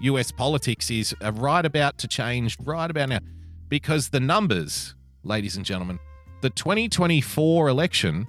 [0.01, 3.21] US politics is uh, right about to change right about now
[3.69, 6.01] because the numbers, ladies and gentlemen,
[6.41, 8.27] the 2024 election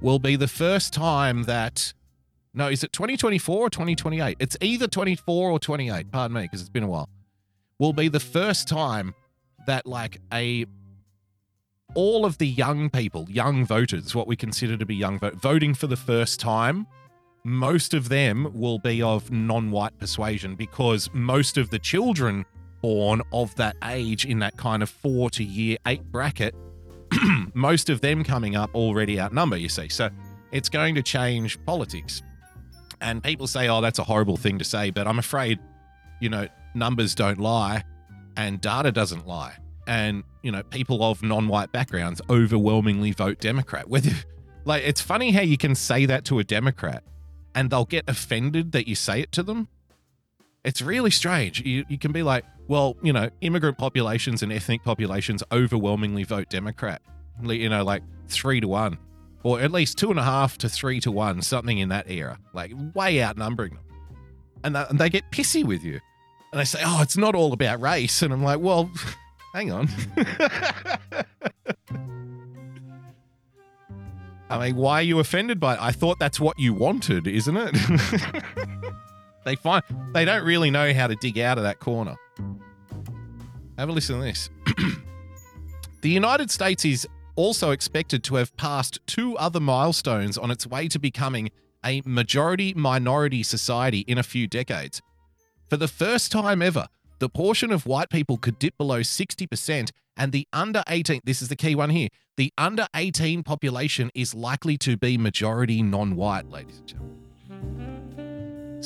[0.00, 1.92] will be the first time that
[2.56, 4.38] no, is it 2024 or 2028?
[4.40, 7.10] It's either 24 or 28, pardon me, because it's been a while.
[7.78, 9.14] Will be the first time
[9.66, 10.64] that like a
[11.94, 15.74] all of the young people, young voters, what we consider to be young vote, voting
[15.74, 16.86] for the first time,
[17.44, 22.44] most of them will be of non-white persuasion because most of the children
[22.80, 26.54] born of that age in that kind of 4 to year 8 bracket
[27.54, 29.88] most of them coming up already outnumber you see.
[29.88, 30.10] So
[30.52, 32.22] it's going to change politics.
[33.00, 35.58] And people say oh that's a horrible thing to say but i'm afraid
[36.20, 37.84] you know numbers don't lie
[38.36, 39.56] and data doesn't lie.
[39.86, 43.88] And you know people of non-white backgrounds overwhelmingly vote democrat.
[43.88, 44.10] Whether
[44.64, 47.04] like it's funny how you can say that to a democrat
[47.54, 49.68] and they'll get offended that you say it to them
[50.66, 51.60] it's really strange.
[51.60, 56.48] You, you can be like well you know immigrant populations and ethnic populations overwhelmingly vote
[56.50, 57.00] democrat
[57.44, 58.98] you know like three to one
[59.44, 62.38] or at least two and a half to three to one something in that era
[62.52, 63.82] like way outnumbering them.
[64.64, 66.00] And, and they get pissy with you.
[66.52, 68.22] And they say oh it's not all about race.
[68.22, 68.90] And i'm like well
[69.54, 69.88] hang on.
[74.48, 75.80] I mean, why are you offended by it?
[75.82, 77.74] I thought that's what you wanted, isn't it?
[79.46, 79.82] they find
[80.12, 82.16] they don't really know how to dig out of that corner.
[83.78, 84.50] Have a listen to this.
[86.02, 87.06] the United States is
[87.36, 91.50] also expected to have passed two other milestones on its way to becoming
[91.84, 95.00] a majority minority society in a few decades.
[95.70, 96.88] For the first time ever,
[97.20, 101.48] the portion of white people could dip below 60%, and the under 18, this is
[101.48, 106.50] the key one here, the under 18 population is likely to be majority non white,
[106.50, 108.25] ladies and gentlemen.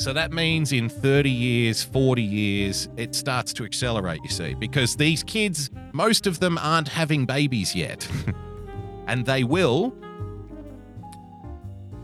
[0.01, 4.95] So that means in 30 years, 40 years, it starts to accelerate, you see, because
[4.95, 8.07] these kids, most of them aren't having babies yet.
[9.07, 9.93] and they will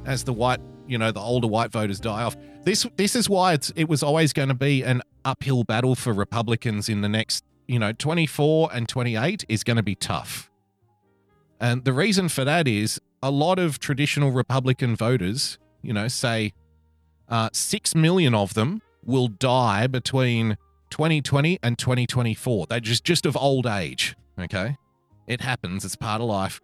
[0.06, 2.38] as the white, you know, the older white voters die off.
[2.66, 6.90] This this is why it was always going to be an uphill battle for Republicans
[6.90, 10.52] in the next, you know, 24 and 28 is going to be tough.
[11.60, 16.54] And the reason for that is a lot of traditional Republican voters, you know, say
[17.30, 20.58] uh, 6 million of them will die between
[20.90, 22.68] 2020 and 2024.
[22.68, 24.16] They're just, just of old age.
[24.40, 24.78] Okay.
[25.28, 25.84] It happens.
[25.84, 26.62] It's part of life.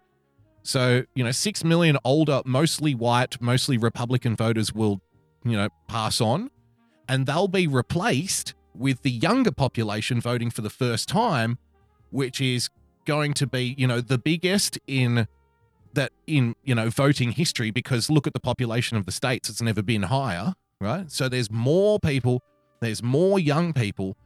[0.63, 5.01] So, you know, 6 million older, mostly white, mostly Republican voters will,
[5.43, 6.49] you know, pass on
[7.09, 11.57] and they'll be replaced with the younger population voting for the first time,
[12.11, 12.69] which is
[13.05, 15.27] going to be, you know, the biggest in
[15.93, 19.61] that in, you know, voting history because look at the population of the states, it's
[19.61, 21.11] never been higher, right?
[21.11, 22.41] So there's more people,
[22.81, 24.17] there's more young people,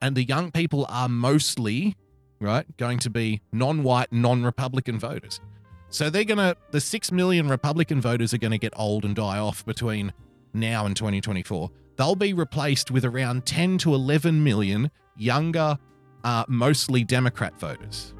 [0.00, 1.96] and the young people are mostly,
[2.40, 5.40] right, going to be non-white, non-Republican voters.
[5.88, 9.14] So they're going to, the 6 million Republican voters are going to get old and
[9.14, 10.12] die off between
[10.52, 11.70] now and 2024.
[11.96, 15.78] They'll be replaced with around 10 to 11 million younger,
[16.24, 18.12] uh, mostly Democrat voters.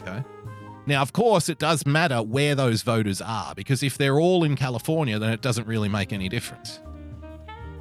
[0.00, 0.24] Okay.
[0.86, 4.54] Now, of course, it does matter where those voters are because if they're all in
[4.54, 6.80] California, then it doesn't really make any difference.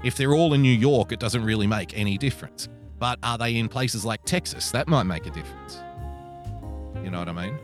[0.04, 2.70] If they're all in New York, it doesn't really make any difference.
[3.00, 4.72] But are they in places like Texas?
[4.72, 5.82] That might make a difference.
[7.04, 7.60] You know what I mean?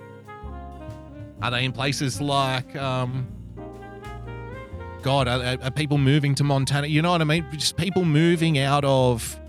[1.41, 3.27] Are they in places like, um,
[5.01, 6.87] God, are, are people moving to Montana?
[6.87, 7.45] You know what I mean?
[7.53, 9.39] Just people moving out of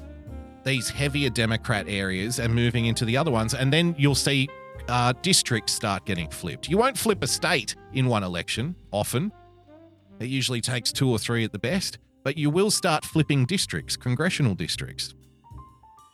[0.65, 3.55] these heavier Democrat areas and moving into the other ones.
[3.55, 4.49] And then you'll see
[4.91, 6.69] uh, districts start getting flipped.
[6.69, 9.33] You won't flip a state in one election often,
[10.21, 13.97] it usually takes two or three at the best, but you will start flipping districts,
[13.97, 15.15] congressional districts.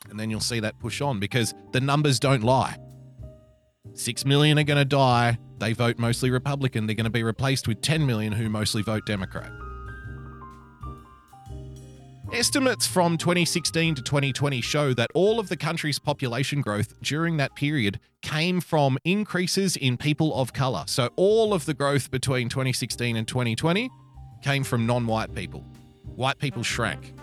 [0.09, 2.77] And then you'll see that push on because the numbers don't lie.
[3.93, 5.37] Six million are going to die.
[5.59, 6.87] They vote mostly Republican.
[6.87, 9.51] They're going to be replaced with 10 million who mostly vote Democrat.
[12.33, 17.55] Estimates from 2016 to 2020 show that all of the country's population growth during that
[17.55, 20.83] period came from increases in people of color.
[20.87, 23.89] So all of the growth between 2016 and 2020
[24.41, 25.61] came from non white people.
[26.03, 27.13] White people shrank.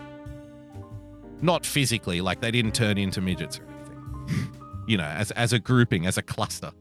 [1.39, 4.57] Not physically, like they didn't turn into midgets or anything.
[4.87, 6.71] you know, as, as a grouping, as a cluster.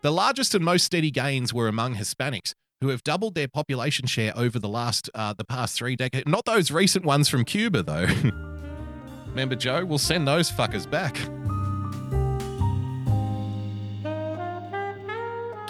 [0.00, 4.32] The largest and most steady gains were among Hispanics, who have doubled their population share
[4.36, 6.26] over the last uh, the past three decades.
[6.26, 8.06] Not those recent ones from Cuba, though.
[9.28, 9.84] Remember, Joe?
[9.84, 11.16] We'll send those fuckers back.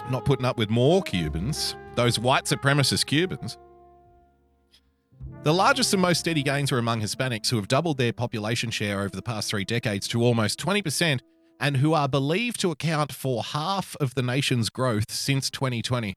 [0.09, 3.57] Not putting up with more Cubans, those white supremacist Cubans.
[5.43, 8.99] The largest and most steady gains were among Hispanics who have doubled their population share
[8.99, 11.19] over the past three decades to almost 20%
[11.59, 16.13] and who are believed to account for half of the nation's growth since 2020.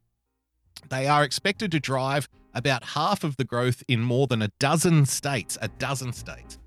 [0.88, 5.06] They are expected to drive about half of the growth in more than a dozen
[5.06, 6.58] states, a dozen states,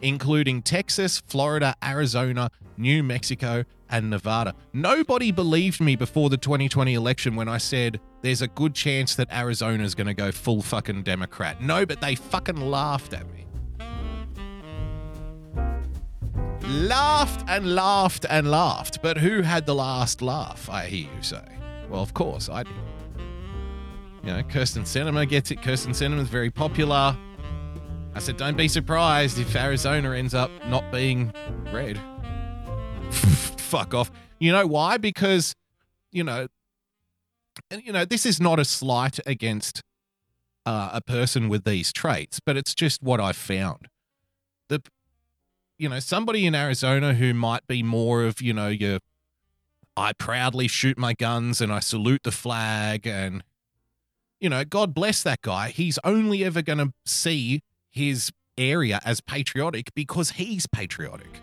[0.00, 4.54] including Texas, Florida, Arizona, New Mexico, and Nevada.
[4.72, 9.32] Nobody believed me before the 2020 election when I said there's a good chance that
[9.32, 11.60] Arizona's going to go full fucking Democrat.
[11.60, 13.46] No, but they fucking laughed at me.
[16.62, 19.02] Laughed and laughed and laughed.
[19.02, 21.42] But who had the last laugh, I hear you say?
[21.88, 22.72] Well, of course, I did.
[24.22, 25.62] You know, Kyrsten Sinema gets it.
[25.62, 27.16] Kyrsten Sinema is very popular.
[28.14, 31.32] I said, don't be surprised if Arizona ends up not being
[31.72, 31.98] red.
[33.10, 34.10] Fuck off.
[34.38, 34.98] You know why?
[34.98, 35.54] Because,
[36.12, 36.48] you know,
[37.70, 39.82] and, you know, this is not a slight against
[40.66, 43.88] uh, a person with these traits, but it's just what I've found.
[44.68, 44.82] The,
[45.78, 48.98] you know, somebody in Arizona who might be more of, you know, your,
[49.96, 53.42] I proudly shoot my guns and I salute the flag and,
[54.40, 55.68] you know, God bless that guy.
[55.68, 61.40] He's only ever going to see his area as patriotic because he's patriotic.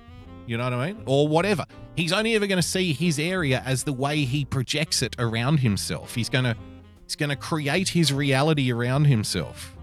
[0.48, 1.04] You know what I mean?
[1.06, 1.66] Or whatever.
[1.96, 5.60] He's only ever going to see his area as the way he projects it around
[5.60, 6.16] himself.
[6.16, 6.56] He's going to
[7.04, 9.76] he's going to create his reality around himself.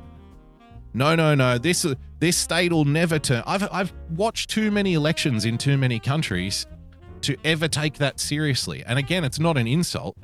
[0.95, 1.59] No, no, no.
[1.59, 1.87] This
[2.19, 3.43] this state will never turn.
[3.47, 6.67] I've I've watched too many elections in too many countries
[7.23, 8.83] to ever take that seriously.
[8.87, 10.17] And again, it's not an insult.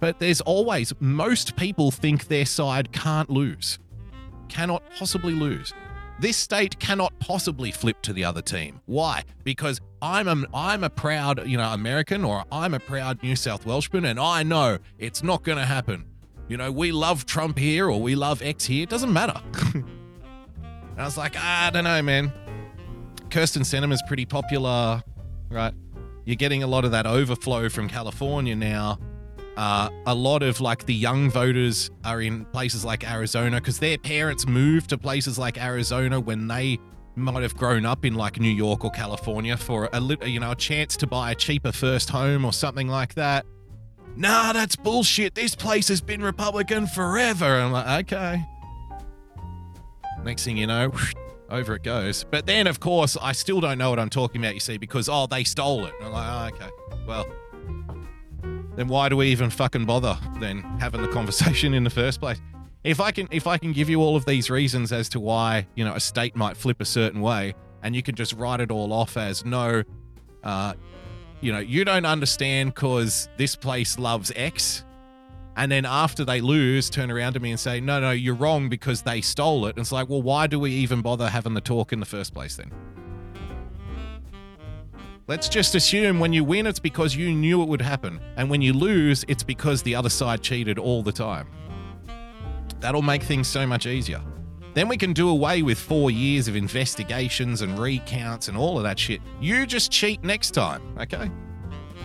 [0.00, 3.78] But there's always most people think their side can't lose.
[4.48, 5.74] Cannot possibly lose.
[6.20, 8.80] This state cannot possibly flip to the other team.
[8.86, 9.22] Why?
[9.44, 13.64] Because I'm a, I'm a proud, you know, American or I'm a proud New South
[13.64, 16.04] Welshman and I know it's not going to happen.
[16.48, 18.82] You know, we love Trump here or we love X here.
[18.82, 19.40] It doesn't matter.
[19.74, 19.84] and
[20.96, 22.32] I was like, ah, I don't know, man.
[23.28, 25.02] Kyrsten Sinema's pretty popular,
[25.50, 25.74] right?
[26.24, 28.98] You're getting a lot of that overflow from California now.
[29.58, 33.98] Uh, a lot of like the young voters are in places like Arizona because their
[33.98, 36.78] parents moved to places like Arizona when they
[37.16, 40.54] might have grown up in like New York or California for a you know a
[40.54, 43.46] chance to buy a cheaper first home or something like that.
[44.14, 45.34] Nah, that's bullshit.
[45.34, 47.44] This place has been Republican forever.
[47.44, 48.44] I'm like, okay.
[50.22, 50.92] Next thing you know,
[51.50, 52.24] over it goes.
[52.30, 54.54] But then, of course, I still don't know what I'm talking about.
[54.54, 55.94] You see, because oh, they stole it.
[56.00, 56.70] I'm like, oh, okay,
[57.08, 57.26] well
[58.78, 62.40] then why do we even fucking bother then having the conversation in the first place?
[62.84, 65.66] If I can if I can give you all of these reasons as to why,
[65.74, 68.70] you know, a state might flip a certain way and you can just write it
[68.70, 69.82] all off as no
[70.44, 70.74] uh
[71.40, 74.84] you know, you don't understand cuz this place loves X
[75.56, 78.68] and then after they lose turn around to me and say, "No, no, you're wrong
[78.68, 81.60] because they stole it." And it's like, "Well, why do we even bother having the
[81.60, 82.70] talk in the first place then?"
[85.28, 88.18] Let's just assume when you win, it's because you knew it would happen.
[88.36, 91.48] And when you lose, it's because the other side cheated all the time.
[92.80, 94.22] That'll make things so much easier.
[94.72, 98.84] Then we can do away with four years of investigations and recounts and all of
[98.84, 99.20] that shit.
[99.38, 101.30] You just cheat next time, okay?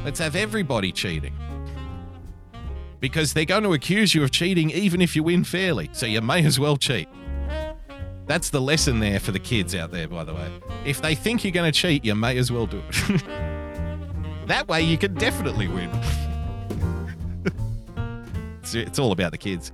[0.03, 1.33] Let's have everybody cheating.
[2.99, 6.19] Because they're going to accuse you of cheating even if you win fairly, so you
[6.19, 7.07] may as well cheat.
[8.25, 10.49] That's the lesson there for the kids out there, by the way.
[10.85, 13.23] If they think you're going to cheat, you may as well do it.
[14.47, 15.89] that way, you can definitely win.
[18.61, 19.73] it's, it's all about the kids.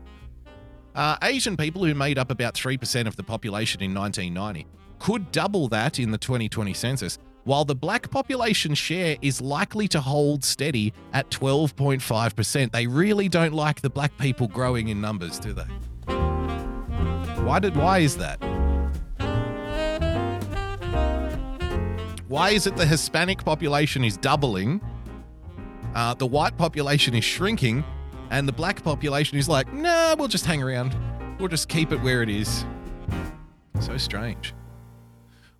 [0.95, 5.67] Uh, Asian people, who made up about 3% of the population in 1990, could double
[5.67, 10.91] that in the 2020 census, while the black population share is likely to hold steady
[11.13, 12.71] at 12.5%.
[12.71, 15.67] They really don't like the black people growing in numbers, do they?
[17.49, 18.38] Why did why is that?
[22.27, 24.79] Why is it the Hispanic population is doubling,
[25.95, 27.83] uh, the white population is shrinking,
[28.29, 30.95] and the black population is like, nah, we'll just hang around.
[31.39, 32.65] We'll just keep it where it is.
[33.79, 34.53] So strange.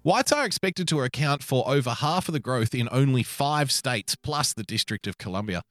[0.04, 4.14] Whites are expected to account for over half of the growth in only five states
[4.14, 5.64] plus the District of Columbia.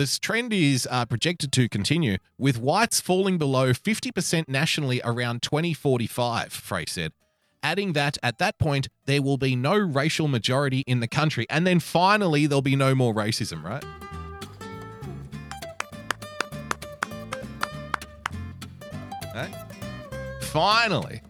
[0.00, 6.54] This trend is uh, projected to continue, with whites falling below 50% nationally around 2045,
[6.54, 7.12] Frey said.
[7.62, 11.66] Adding that at that point, there will be no racial majority in the country, and
[11.66, 13.84] then finally, there'll be no more racism, right?
[19.34, 19.52] Hey?
[20.40, 21.20] Finally.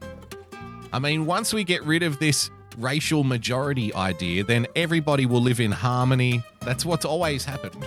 [0.93, 5.59] I mean, once we get rid of this racial majority idea, then everybody will live
[5.59, 6.45] in harmony.
[6.61, 7.85] That's what's always happened.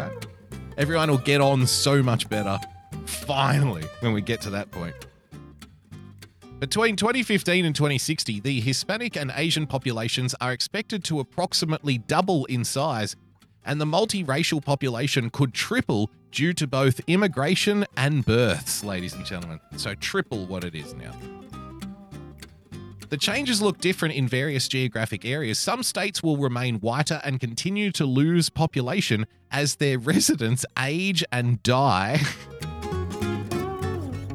[0.00, 0.26] Okay?
[0.76, 2.58] Everyone will get on so much better.
[3.06, 4.94] Finally, when we get to that point.
[6.58, 12.64] Between 2015 and 2060, the Hispanic and Asian populations are expected to approximately double in
[12.64, 13.16] size,
[13.64, 19.58] and the multiracial population could triple due to both immigration and births, ladies and gentlemen.
[19.76, 21.12] So, triple what it is now.
[23.08, 25.58] The changes look different in various geographic areas.
[25.58, 31.62] Some states will remain whiter and continue to lose population as their residents age and
[31.62, 32.20] die.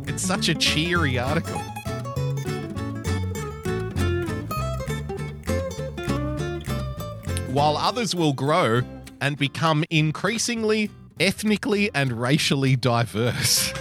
[0.08, 1.62] it's such a cheery article.
[7.52, 8.82] While others will grow
[9.22, 13.72] and become increasingly ethnically and racially diverse.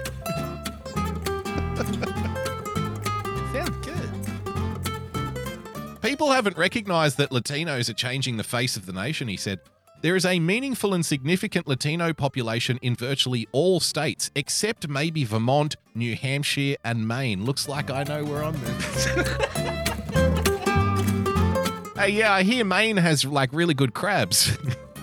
[3.52, 6.02] Sounds good.
[6.02, 9.58] People haven't recognized that Latinos are changing the face of the nation, he said.
[10.04, 15.76] There is a meaningful and significant Latino population in virtually all states, except maybe Vermont,
[15.94, 17.46] New Hampshire, and Maine.
[17.46, 19.24] Looks like I know where I'm moving.
[21.96, 24.58] hey, yeah, I hear Maine has like really good crabs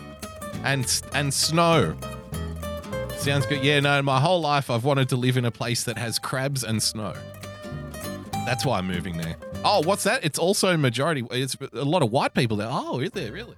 [0.63, 1.95] and and snow.
[3.17, 3.63] Sounds good.
[3.63, 6.63] Yeah, no, my whole life I've wanted to live in a place that has crabs
[6.63, 7.15] and snow.
[8.45, 9.35] That's why I'm moving there.
[9.65, 10.23] Oh, what's that?
[10.23, 11.25] It's also majority.
[11.31, 12.69] It's a lot of white people there.
[12.69, 13.55] Oh, is there really?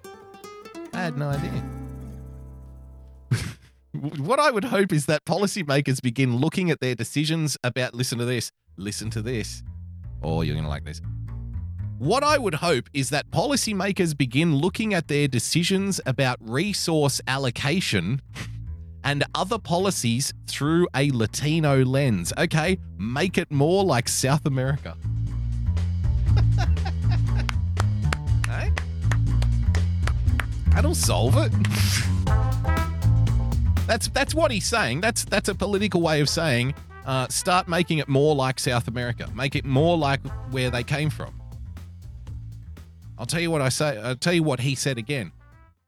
[0.94, 1.64] I had no idea.
[4.20, 7.96] what I would hope is that policymakers begin looking at their decisions about.
[7.96, 8.52] Listen to this.
[8.78, 9.64] Listen to this.
[10.22, 11.02] Oh, you're gonna like this.
[11.98, 18.22] What I would hope is that policymakers begin looking at their decisions about resource allocation
[19.04, 22.34] and other policies through a Latino lens.
[22.38, 24.96] Okay, make it more like South America.
[30.74, 31.52] That'll solve it.
[33.88, 35.02] that's that's what he's saying.
[35.02, 36.74] That's that's a political way of saying
[37.06, 39.30] uh, start making it more like South America.
[39.36, 40.22] Make it more like
[40.52, 41.40] where they came from.
[43.18, 43.98] I'll tell you what I say.
[43.98, 45.32] I'll tell you what he said again.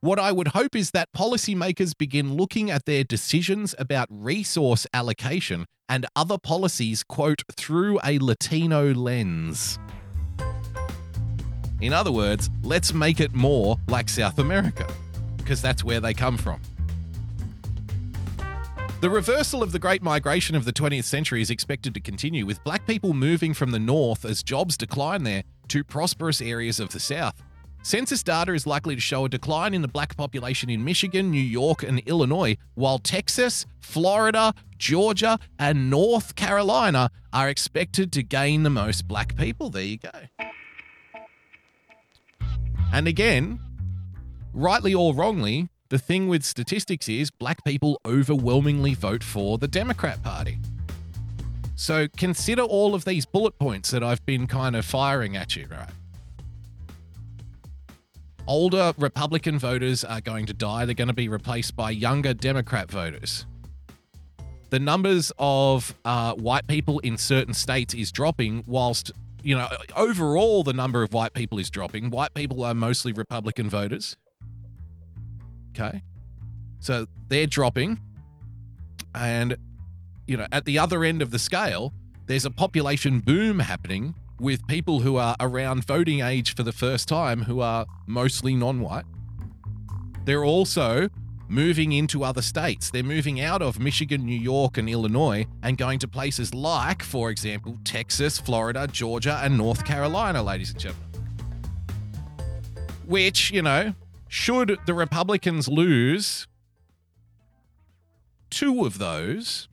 [0.02, 5.66] What I would hope is that policymakers begin looking at their decisions about resource allocation
[5.90, 9.80] and other policies, quote, through a Latino lens.
[11.86, 14.88] In other words, let's make it more like South America,
[15.38, 16.60] because that's where they come from.
[19.02, 22.64] The reversal of the Great Migration of the 20th century is expected to continue, with
[22.64, 27.00] black people moving from the north as jobs decline there to prosperous areas of the
[27.00, 27.44] south.
[27.84, 31.38] Census data is likely to show a decline in the black population in Michigan, New
[31.38, 38.72] York, and Illinois, while Texas, Florida, Georgia, and North Carolina are expected to gain the
[38.72, 39.70] most black people.
[39.70, 40.10] There you go.
[42.96, 43.60] And again,
[44.54, 50.24] rightly or wrongly, the thing with statistics is black people overwhelmingly vote for the Democrat
[50.24, 50.60] Party.
[51.76, 55.68] So consider all of these bullet points that I've been kind of firing at you,
[55.70, 55.90] right?
[58.48, 60.86] Older Republican voters are going to die.
[60.86, 63.46] They're going to be replaced by younger Democrat voters.
[64.70, 69.12] The numbers of uh, white people in certain states is dropping, whilst,
[69.46, 72.10] you know, overall the number of white people is dropping.
[72.10, 74.18] White people are mostly Republican voters.
[75.70, 76.02] Okay.
[76.80, 78.00] So they're dropping.
[79.14, 79.56] And,
[80.26, 81.94] you know, at the other end of the scale,
[82.26, 87.08] there's a population boom happening with people who are around voting age for the first
[87.08, 89.06] time who are mostly non white.
[90.24, 91.08] They're also
[91.48, 92.90] moving into other states.
[92.90, 97.30] They're moving out of Michigan, New York, and Illinois and going to places like, for
[97.30, 101.10] example, Texas, Florida, Georgia, and North Carolina, ladies and gentlemen.
[103.06, 103.94] Which, you know,
[104.28, 106.48] should the Republicans lose
[108.50, 109.68] two of those,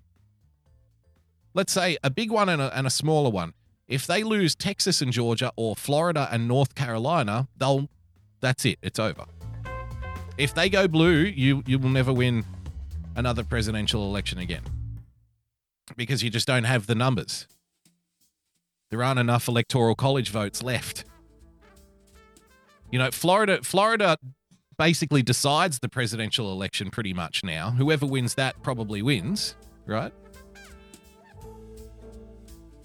[1.55, 3.55] let's say a big one and a, and a smaller one,
[3.89, 7.89] if they lose Texas and Georgia or Florida and North Carolina, they'll
[8.41, 8.79] that's it.
[8.83, 9.25] It's over.
[10.39, 12.45] If they go blue, you you will never win
[13.17, 14.63] another presidential election again.
[15.97, 17.47] Because you just don't have the numbers.
[18.91, 21.05] There aren't enough electoral college votes left.
[22.91, 24.17] You know, Florida Florida
[24.79, 27.71] basically decides the presidential election pretty much now.
[27.71, 29.57] Whoever wins that probably wins,
[29.87, 30.13] right?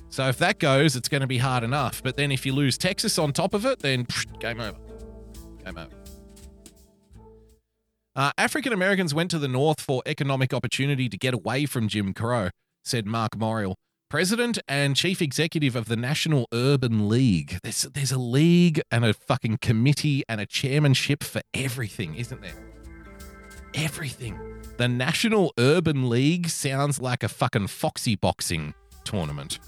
[0.09, 2.01] So if that goes, it's going to be hard enough.
[2.01, 4.07] But then if you lose Texas on top of it, then
[4.39, 4.77] game over.
[5.63, 6.06] Game over.
[8.17, 12.15] Uh, African Americans went to the North for economic opportunity to get away from Jim
[12.15, 12.49] Crow,
[12.83, 13.75] said Marc Morial,
[14.09, 17.59] president and chief executive of the National Urban League.
[17.61, 22.55] There's, there's a league and a fucking committee and a chairmanship for everything, isn't there?
[23.75, 24.39] Everything.
[24.77, 29.59] The National Urban League sounds like a fucking foxy boxing tournament.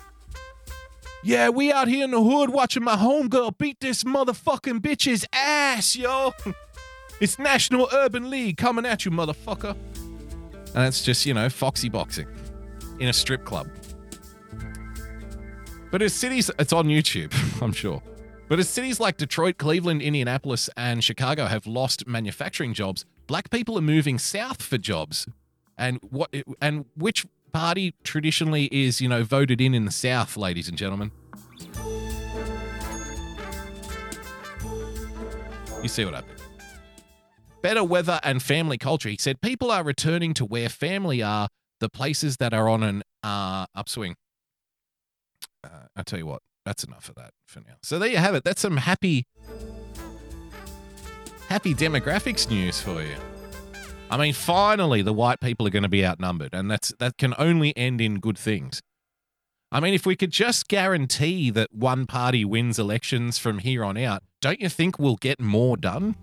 [1.21, 5.95] Yeah, we out here in the hood watching my homegirl beat this motherfucking bitch's ass,
[5.95, 6.33] yo.
[7.19, 9.75] It's National Urban League coming at you, motherfucker.
[10.73, 12.27] And it's just, you know, foxy boxing
[12.99, 13.67] in a strip club.
[15.91, 18.01] But as cities, it's on YouTube, I'm sure.
[18.47, 23.77] But as cities like Detroit, Cleveland, Indianapolis, and Chicago have lost manufacturing jobs, black people
[23.77, 25.27] are moving south for jobs.
[25.77, 30.67] And what and which party traditionally is, you know, voted in in the south, ladies
[30.67, 31.11] and gentlemen?
[35.81, 36.23] You see what I?
[37.61, 39.09] Better weather and family culture.
[39.09, 41.49] He said people are returning to where family are,
[41.79, 44.15] the places that are on an uh, upswing.
[45.63, 47.75] Uh, I tell you what, that's enough of that for now.
[47.83, 48.43] So there you have it.
[48.43, 49.25] That's some happy,
[51.49, 53.15] happy demographics news for you.
[54.09, 57.35] I mean, finally, the white people are going to be outnumbered, and that's that can
[57.37, 58.81] only end in good things.
[59.71, 63.97] I mean, if we could just guarantee that one party wins elections from here on
[63.97, 66.15] out, don't you think we'll get more done?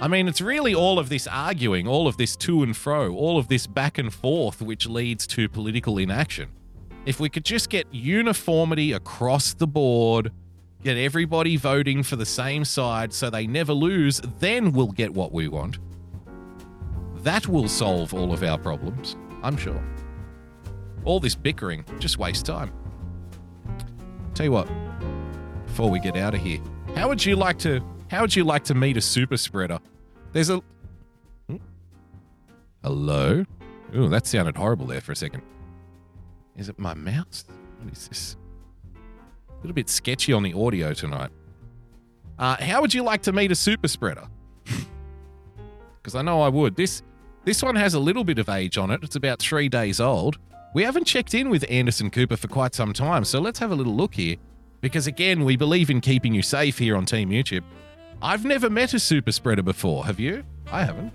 [0.00, 3.36] I mean, it's really all of this arguing, all of this to and fro, all
[3.36, 6.50] of this back and forth, which leads to political inaction.
[7.04, 10.30] If we could just get uniformity across the board,
[10.84, 15.32] get everybody voting for the same side so they never lose, then we'll get what
[15.32, 15.78] we want.
[17.24, 19.82] That will solve all of our problems, I'm sure.
[21.04, 22.72] All this bickering just wastes time.
[24.34, 24.68] Tell you what,
[25.66, 26.60] before we get out of here,
[26.94, 29.78] how would you like to how would you like to meet a super spreader?
[30.32, 30.62] There's a
[31.48, 31.56] Hmm?
[32.82, 33.44] Hello?
[33.96, 35.42] Ooh, that sounded horrible there for a second.
[36.56, 37.44] Is it my mouse?
[37.80, 38.36] What is this?
[39.50, 41.30] A little bit sketchy on the audio tonight.
[42.38, 44.26] Uh, how would you like to meet a super spreader?
[46.00, 46.74] Because I know I would.
[46.74, 47.02] This
[47.44, 49.00] this one has a little bit of age on it.
[49.02, 50.38] It's about three days old.
[50.74, 53.74] We haven't checked in with Anderson Cooper for quite some time, so let's have a
[53.74, 54.36] little look here.
[54.80, 57.64] Because again, we believe in keeping you safe here on Team YouTube.
[58.20, 60.04] I've never met a super spreader before.
[60.06, 60.44] Have you?
[60.70, 61.12] I haven't.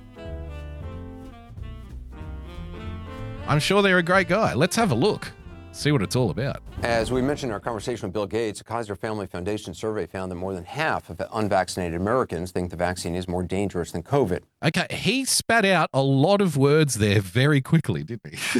[3.45, 4.54] I'm sure they're a great guy.
[4.54, 5.32] Let's have a look.
[5.74, 6.62] See what it's all about.
[6.84, 10.32] As we mentioned in our conversation with Bill Gates, a Kaiser Family Foundation survey found
[10.32, 14.43] that more than half of unvaccinated Americans think the vaccine is more dangerous than COVID.
[14.64, 18.60] Okay, he spat out a lot of words there very quickly, didn't he?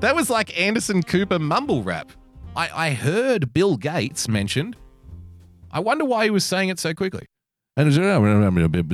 [0.00, 2.10] that was like Anderson Cooper mumble rap.
[2.56, 4.76] I, I heard Bill Gates mentioned.
[5.72, 7.26] I wonder why he was saying it so quickly.
[7.76, 8.20] And it's, uh,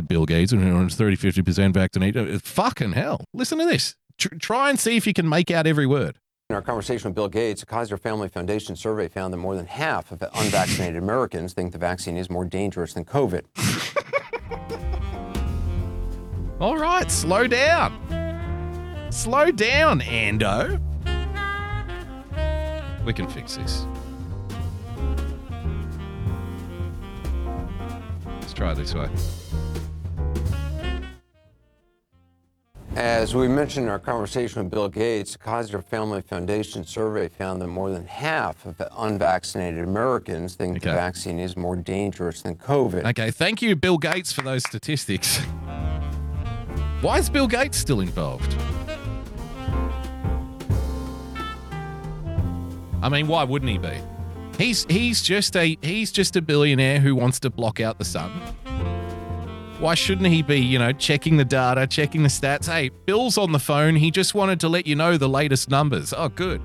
[0.03, 2.43] Bill Gates and 30, 50% vaccinated.
[2.43, 3.25] Fucking hell.
[3.35, 3.97] Listen to this.
[4.19, 6.19] Tr- try and see if you can make out every word.
[6.49, 9.67] In our conversation with Bill Gates, a Kaiser Family Foundation survey found that more than
[9.67, 13.45] half of unvaccinated Americans think the vaccine is more dangerous than COVID.
[16.61, 17.99] All right, slow down.
[19.11, 20.81] Slow down, Ando.
[23.05, 23.87] We can fix this.
[28.59, 29.09] Try this way.
[32.97, 37.63] As we mentioned in our conversation with Bill Gates, the Kaiser Family Foundation survey found
[37.63, 43.09] that more than half of unvaccinated Americans think the vaccine is more dangerous than COVID.
[43.11, 45.39] Okay, thank you, Bill Gates, for those statistics.
[47.01, 48.57] Why is Bill Gates still involved?
[53.01, 53.99] I mean, why wouldn't he be?
[54.59, 58.31] He's he's just a he's just a billionaire who wants to block out the sun.
[59.79, 62.67] Why shouldn't he be, you know, checking the data, checking the stats?
[62.69, 63.95] Hey, Bill's on the phone.
[63.95, 66.13] He just wanted to let you know the latest numbers.
[66.13, 66.61] Oh, good.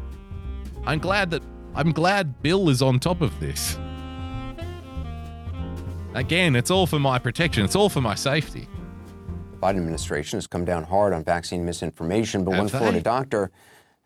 [0.88, 1.44] I'm glad that
[1.76, 3.78] I'm glad Bill is on top of this.
[6.16, 7.64] Again, it's all for my protection.
[7.64, 8.68] It's all for my safety.
[9.52, 13.52] The Biden administration has come down hard on vaccine misinformation, but Have one Florida doctor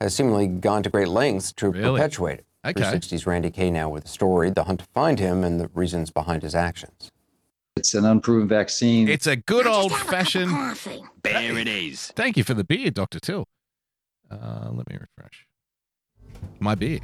[0.01, 1.99] has seemingly gone to great lengths to Really?
[1.99, 2.45] perpetuate it.
[2.67, 2.81] Okay.
[2.81, 6.11] 360's Randi Kaye now with the story, the hunt to find him, and the reasons
[6.11, 7.11] behind his actions.
[7.77, 9.07] It's an unproven vaccine.
[9.07, 10.51] It's a good old have a cup of fashioned.
[10.51, 11.03] coffee.
[11.23, 12.07] There it is.
[12.15, 13.19] Thank you for the beer, Dr.
[13.19, 13.45] Till.
[14.29, 15.45] Uh, let me refresh.
[16.59, 16.99] My beer.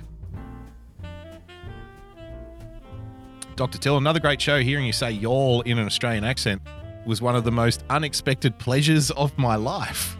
[3.55, 3.77] Dr.
[3.77, 4.59] Till, another great show.
[4.59, 6.61] Hearing you say y'all in an Australian accent
[7.05, 10.17] was one of the most unexpected pleasures of my life.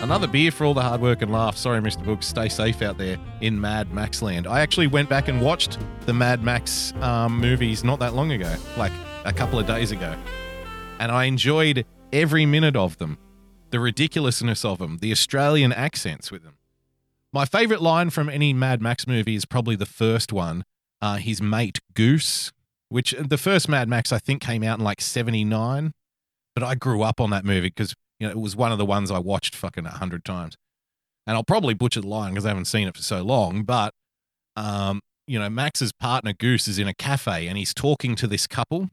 [0.00, 1.60] Another beer for all the hard work and laughs.
[1.60, 2.04] Sorry, Mr.
[2.04, 2.26] Books.
[2.26, 4.46] Stay safe out there in Mad Max land.
[4.46, 5.76] I actually went back and watched
[6.06, 8.92] the Mad Max um, movies not that long ago, like
[9.24, 10.14] a couple of days ago.
[11.00, 13.18] And I enjoyed every minute of them.
[13.70, 16.54] The ridiculousness of them, the Australian accents with them.
[17.32, 20.64] My favorite line from any Mad Max movie is probably the first one,
[21.02, 22.52] uh, his mate Goose,
[22.88, 25.92] which the first Mad Max I think came out in like 79.
[26.54, 28.86] But I grew up on that movie because you know it was one of the
[28.86, 30.56] ones I watched fucking a hundred times.
[31.26, 33.62] And I'll probably butcher the line because I haven't seen it for so long.
[33.62, 33.92] But
[34.56, 38.46] um, you know, Max's partner Goose is in a cafe and he's talking to this
[38.46, 38.88] couple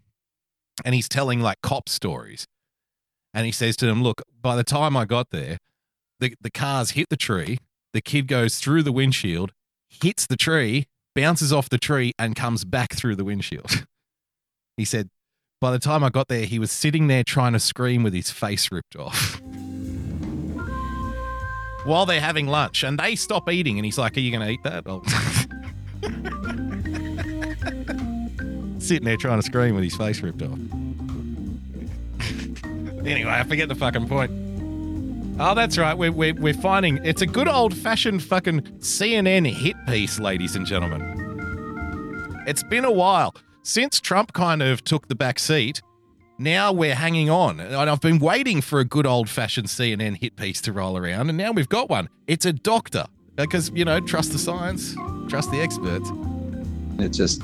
[0.83, 2.45] and he's telling like cop stories.
[3.33, 5.57] And he says to them, Look, by the time I got there,
[6.19, 7.59] the, the cars hit the tree.
[7.93, 9.53] The kid goes through the windshield,
[9.89, 13.85] hits the tree, bounces off the tree, and comes back through the windshield.
[14.77, 15.09] he said,
[15.65, 18.29] By the time I got there, he was sitting there trying to scream with his
[18.29, 19.41] face ripped off.
[21.85, 24.51] While they're having lunch, and they stop eating, and he's like, Are you going to
[24.53, 24.85] eat that?
[28.79, 30.59] Sitting there trying to scream with his face ripped off.
[33.03, 34.29] Anyway, I forget the fucking point.
[35.39, 35.97] Oh, that's right.
[35.97, 40.67] We're, we're, we're finding it's a good old fashioned fucking CNN hit piece, ladies and
[40.67, 42.43] gentlemen.
[42.45, 43.33] It's been a while
[43.65, 45.81] since Trump kind of took the back seat.
[46.37, 47.59] Now we're hanging on.
[47.59, 51.29] And I've been waiting for a good old fashioned CNN hit piece to roll around,
[51.29, 52.09] and now we've got one.
[52.27, 53.05] It's a doctor.
[53.35, 54.95] Because, you know, trust the science,
[55.27, 56.09] trust the experts.
[56.99, 57.41] It's just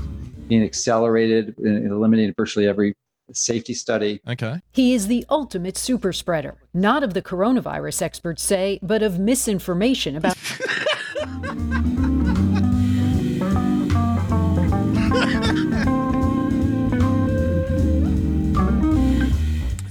[0.47, 2.93] being accelerated and eliminated virtually every
[3.34, 4.22] safety study.
[4.26, 4.61] Okay.
[4.72, 10.15] He is the ultimate super spreader, not of the coronavirus experts say, but of misinformation
[10.15, 10.38] about.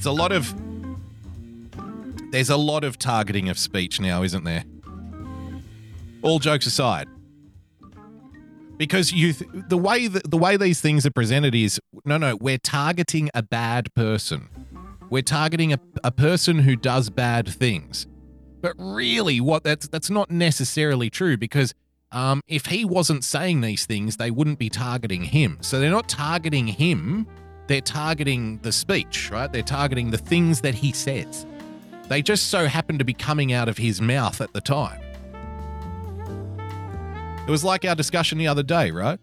[0.00, 0.54] It's a lot of.
[2.30, 4.64] There's a lot of targeting of speech now, isn't there?
[6.22, 7.06] All jokes aside,
[8.78, 12.34] because you th- the way that the way these things are presented is no, no,
[12.40, 14.48] we're targeting a bad person.
[15.10, 18.06] We're targeting a, a person who does bad things.
[18.62, 21.74] But really, what that's that's not necessarily true because
[22.10, 25.58] um, if he wasn't saying these things, they wouldn't be targeting him.
[25.60, 27.26] So they're not targeting him
[27.70, 29.52] they're targeting the speech, right?
[29.52, 31.46] They're targeting the things that he says.
[32.08, 35.00] They just so happen to be coming out of his mouth at the time.
[37.46, 39.20] It was like our discussion the other day, right?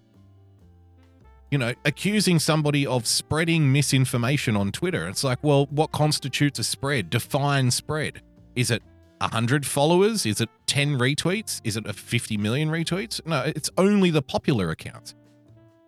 [1.51, 5.09] You know, accusing somebody of spreading misinformation on Twitter.
[5.09, 7.09] It's like, well, what constitutes a spread?
[7.09, 8.21] Define spread.
[8.55, 8.81] Is it
[9.19, 10.25] 100 followers?
[10.25, 11.59] Is it 10 retweets?
[11.65, 13.19] Is it a 50 million retweets?
[13.25, 15.15] No, it's only the popular accounts.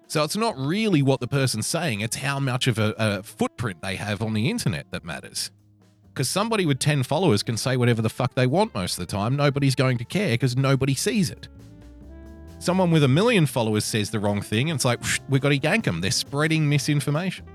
[0.10, 3.84] So it's not really what the person's saying, it's how much of a, a footprint
[3.84, 5.52] they have on the internet that matters.
[6.08, 9.12] Because somebody with 10 followers can say whatever the fuck they want most of the
[9.12, 9.36] time.
[9.36, 11.48] Nobody's going to care because nobody sees it.
[12.58, 15.00] Someone with a million followers says the wrong thing, and it's like,
[15.30, 16.02] we've got to yank them.
[16.02, 17.46] They're spreading misinformation.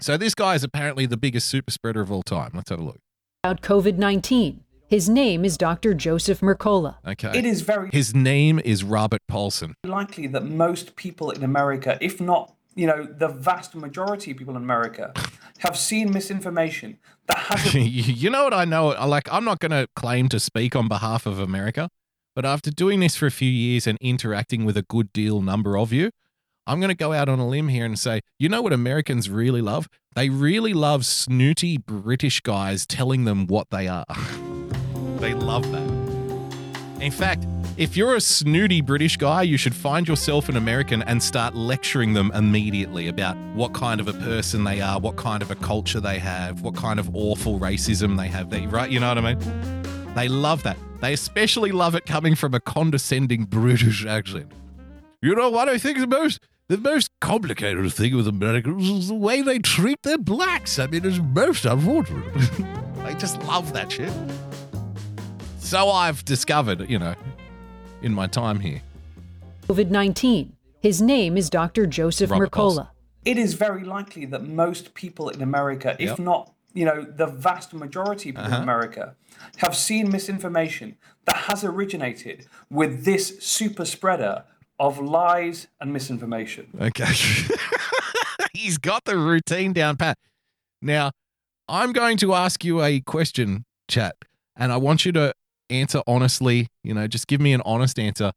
[0.00, 2.50] So this guy is apparently the biggest super spreader of all time.
[2.54, 2.98] Let's have a look.
[3.44, 4.64] About COVID 19.
[4.88, 5.94] His name is Dr.
[5.94, 6.96] Joseph Mercola.
[7.04, 7.36] Okay.
[7.36, 9.74] It is very His name is Robert Paulson.
[9.84, 14.56] likely that most people in America, if not, you know, the vast majority of people
[14.56, 15.12] in America,
[15.58, 18.88] have seen misinformation that has a you know what I know?
[18.88, 21.88] Like, I'm not going to claim to speak on behalf of America,
[22.36, 25.76] but after doing this for a few years and interacting with a good deal number
[25.76, 26.10] of you,
[26.68, 29.28] I'm going to go out on a limb here and say, you know what Americans
[29.30, 29.88] really love?
[30.14, 34.04] They really love snooty British guys telling them what they are.
[35.20, 36.06] they love that.
[37.00, 37.46] In fact,
[37.76, 42.14] if you're a snooty British guy, you should find yourself an American and start lecturing
[42.14, 46.00] them immediately about what kind of a person they are, what kind of a culture
[46.00, 48.48] they have, what kind of awful racism they have.
[48.48, 48.90] They, right?
[48.90, 49.82] You know what I mean?
[50.14, 50.78] They love that.
[51.02, 54.50] They especially love it coming from a condescending British accent.
[55.20, 59.14] You know what I think the most the most complicated thing with Americans is the
[59.14, 60.78] way they treat their blacks.
[60.78, 62.34] I mean, it's most unfortunate.
[63.04, 64.12] they just love that shit.
[65.66, 67.16] So I've discovered, you know,
[68.00, 68.82] in my time here.
[69.66, 70.52] COVID 19.
[70.80, 71.86] His name is Dr.
[71.86, 72.90] Joseph Robert Mercola.
[73.24, 76.18] it is very likely that most people in America, if Yep.
[76.20, 78.58] not, you know, the vast majority of people Uh-huh.
[78.58, 79.16] in America,
[79.56, 84.44] have seen misinformation that has originated with this super spreader
[84.78, 86.68] of lies and misinformation.
[86.80, 87.12] Okay.
[88.54, 90.16] He's got the routine down pat.
[90.80, 91.10] Now,
[91.68, 94.14] I'm going to ask you a question, chat,
[94.54, 95.34] and I want you to
[95.70, 96.68] answer honestly.
[96.82, 98.32] You know, just give me an honest answer.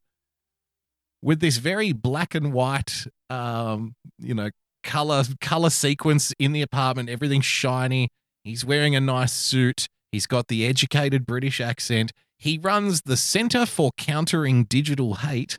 [1.22, 4.50] With this very black and white, um, you know,
[4.82, 8.08] color color sequence in the apartment, everything's shiny.
[8.44, 9.86] He's wearing a nice suit.
[10.12, 12.12] He's got the educated British accent.
[12.38, 15.58] He runs the Center for Countering Digital Hate.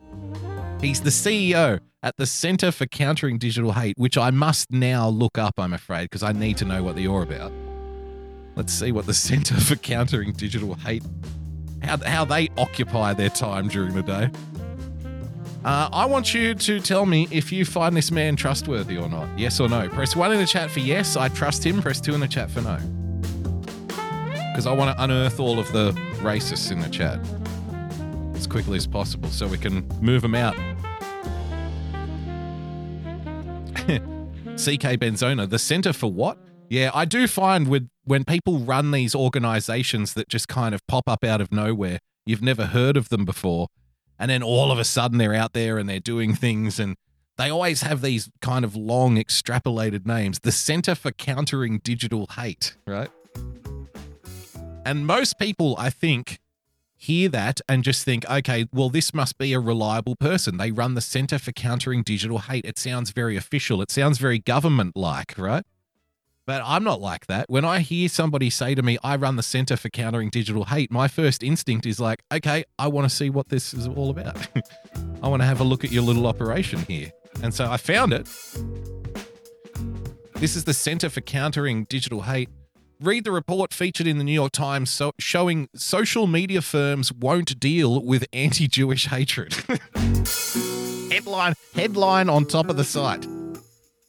[0.81, 5.37] He's the CEO at the Center for Countering Digital Hate, which I must now look
[5.37, 7.51] up, I'm afraid, because I need to know what they are about.
[8.55, 11.03] Let's see what the Center for Countering Digital Hate,
[11.81, 14.29] how, how they occupy their time during the day.
[15.63, 19.27] Uh, I want you to tell me if you find this man trustworthy or not.
[19.37, 19.87] Yes or no.
[19.89, 21.81] Press one in the chat for yes, I trust him.
[21.81, 22.77] Press two in the chat for no.
[24.51, 27.19] Because I want to unearth all of the racists in the chat
[28.35, 30.55] as quickly as possible so we can move them out.
[34.55, 36.39] CK Benzona, the center for what?
[36.69, 41.07] Yeah, I do find with when people run these organizations that just kind of pop
[41.07, 43.67] up out of nowhere, you've never heard of them before,
[44.17, 46.95] and then all of a sudden they're out there and they're doing things and
[47.37, 50.39] they always have these kind of long extrapolated names.
[50.39, 53.09] The Center for Countering Digital Hate, right?
[54.85, 56.39] And most people, I think,
[56.95, 60.57] hear that and just think, okay, well, this must be a reliable person.
[60.57, 62.65] They run the Center for Countering Digital Hate.
[62.65, 63.81] It sounds very official.
[63.81, 65.63] It sounds very government like, right?
[66.51, 67.49] But I'm not like that.
[67.49, 70.91] When I hear somebody say to me, I run the Center for Countering Digital Hate,
[70.91, 74.35] my first instinct is like, okay, I want to see what this is all about.
[75.23, 77.13] I want to have a look at your little operation here.
[77.41, 78.25] And so I found it.
[80.41, 82.49] This is the Center for Countering Digital Hate.
[82.99, 87.61] Read the report featured in the New York Times so, showing social media firms won't
[87.61, 89.53] deal with anti Jewish hatred.
[91.09, 93.25] headline, headline on top of the site.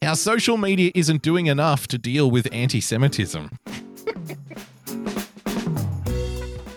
[0.03, 3.51] How social media isn't doing enough to deal with anti Semitism.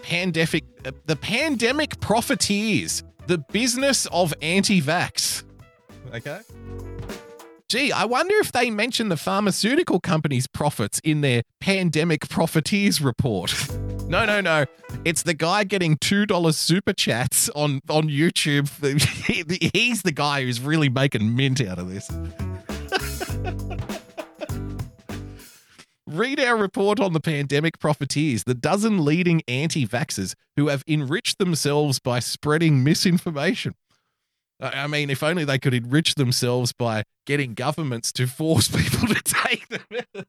[0.03, 5.43] pandemic, uh, the pandemic profiteers, the business of anti vax.
[6.13, 6.39] Okay.
[7.67, 13.53] Gee, I wonder if they mention the pharmaceutical company's profits in their pandemic profiteers report.
[14.07, 14.65] no, no, no.
[15.03, 18.69] It's the guy getting $2 super chats on, on YouTube.
[19.73, 22.09] He's the guy who's really making mint out of this.
[26.07, 31.39] Read our report on the pandemic profiteers, the dozen leading anti vaxxers who have enriched
[31.39, 33.73] themselves by spreading misinformation.
[34.59, 39.21] I mean, if only they could enrich themselves by getting governments to force people to
[39.21, 40.25] take the medicine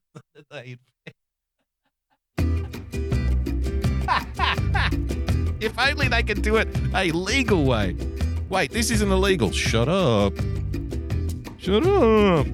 [5.59, 7.97] If only they could do it a legal way.
[8.49, 9.51] Wait, this isn't illegal.
[9.53, 10.35] Shut up.
[11.59, 12.47] Shut up.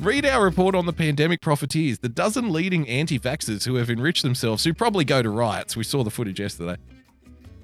[0.00, 4.22] Read our report on the pandemic profiteers, the dozen leading anti vaxxers who have enriched
[4.22, 5.76] themselves, who probably go to riots.
[5.76, 6.76] We saw the footage yesterday.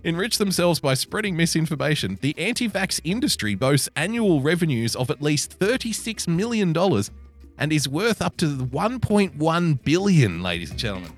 [0.03, 2.19] Enrich themselves by spreading misinformation.
[2.21, 6.75] The anti vax industry boasts annual revenues of at least $36 million
[7.59, 11.13] and is worth up to 1.1 billion, ladies and gentlemen.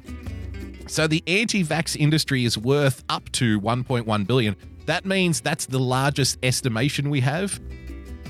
[0.86, 4.54] So the anti-vax industry is worth up to 1.1 billion.
[4.84, 7.58] That means that's the largest estimation we have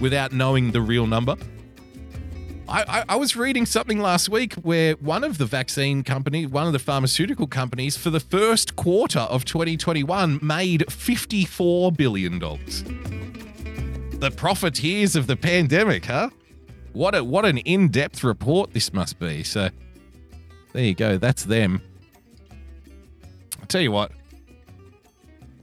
[0.01, 1.37] without knowing the real number.
[2.69, 6.73] I, I, was reading something last week where one of the vaccine company, one of
[6.73, 12.83] the pharmaceutical companies, for the first quarter of 2021 made 54 billion dollars.
[14.19, 16.31] The profiteers of the pandemic, huh?
[16.93, 19.45] What a what an in-depth report this must be.
[19.45, 19.69] So
[20.73, 21.19] there you go.
[21.19, 21.81] That's them.
[23.61, 24.11] I'll tell you what.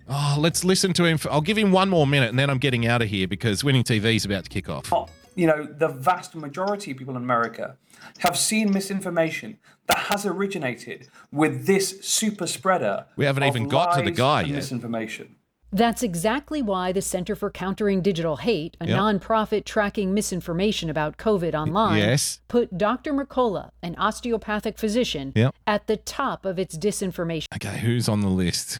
[0.07, 1.17] Oh, let's listen to him.
[1.17, 3.63] For, I'll give him one more minute and then I'm getting out of here because
[3.63, 4.93] Winning TV is about to kick off.
[4.93, 7.77] Oh, you know, the vast majority of people in America
[8.19, 9.57] have seen misinformation
[9.87, 13.05] that has originated with this super spreader.
[13.15, 14.55] We haven't of even got to the guy yet.
[14.55, 15.35] Misinformation.
[15.71, 18.95] That's exactly why the Center for Countering Digital Hate, a Yep.
[18.99, 22.41] nonprofit tracking misinformation about COVID online, yes.
[22.47, 23.11] put Dr.
[23.11, 25.55] Mercola, an osteopathic physician, Yep.
[25.65, 27.47] at the top of its disinformation.
[27.55, 28.77] Okay, who's on the list?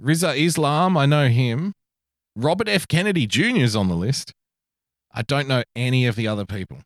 [0.00, 1.72] Rizza Islam, I know him.
[2.36, 2.86] Robert F.
[2.86, 3.56] Kennedy Jr.
[3.56, 4.32] is on the list.
[5.12, 6.78] I don't know any of the other people.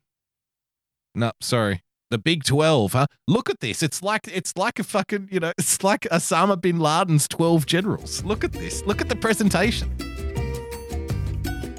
[1.14, 1.82] No, sorry.
[2.10, 3.06] The Big 12, huh?
[3.26, 3.82] Look at this.
[3.82, 8.24] It's like it's like a fucking, you know, it's like Osama bin Laden's 12 generals.
[8.24, 8.84] Look at this.
[8.84, 9.90] Look at the presentation.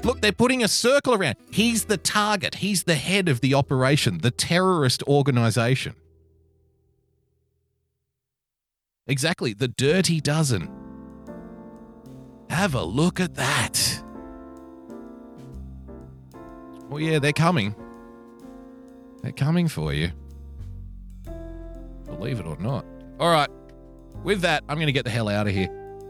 [0.04, 1.34] Look, they're putting a circle around.
[1.50, 2.56] He's the target.
[2.56, 5.94] He's the head of the operation, the terrorist organization.
[9.08, 10.70] Exactly, the Dirty Dozen.
[12.50, 14.02] Have a look at that.
[16.90, 17.74] Oh, yeah, they're coming.
[19.22, 20.10] They're coming for you.
[22.06, 22.84] Believe it or not.
[23.18, 23.50] All right.
[24.22, 25.68] With that, I'm going to get the hell out of here.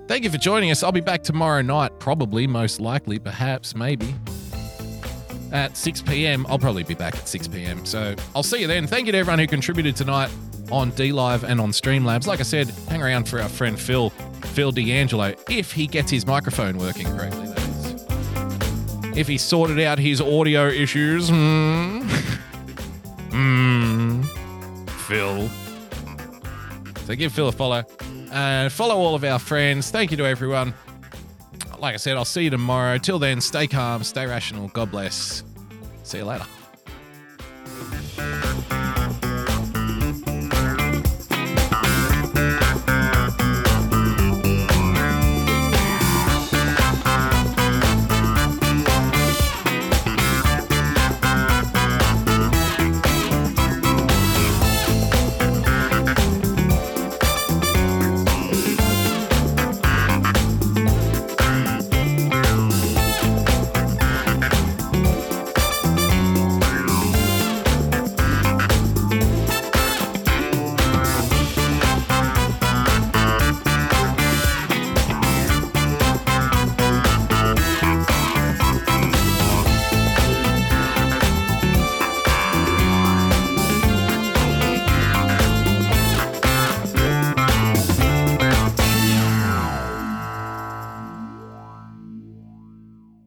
[0.09, 0.83] Thank you for joining us.
[0.83, 4.15] I'll be back tomorrow night, probably, most likely, perhaps, maybe.
[5.53, 6.47] At 6 p.m.
[6.49, 7.85] I'll probably be back at 6 p.m.
[7.85, 8.87] So I'll see you then.
[8.87, 10.31] Thank you to everyone who contributed tonight
[10.71, 12.27] on D Live and on Streamlabs.
[12.27, 14.11] Like I said, hang around for our friend Phil,
[14.43, 17.46] Phil D'Angelo, if he gets his microphone working correctly.
[19.17, 21.31] If he sorted out his audio issues.
[21.31, 22.03] Hmm.
[23.31, 24.23] Hmm.
[25.09, 25.49] Phil.
[27.07, 27.85] So give Phil a follow.
[28.31, 29.91] And follow all of our friends.
[29.91, 30.75] Thank you to everyone.
[31.79, 32.99] Like I said, I'll see you tomorrow.
[32.99, 34.69] Till then, stay calm, stay rational.
[34.69, 35.45] God bless.
[36.03, 36.47] See you later.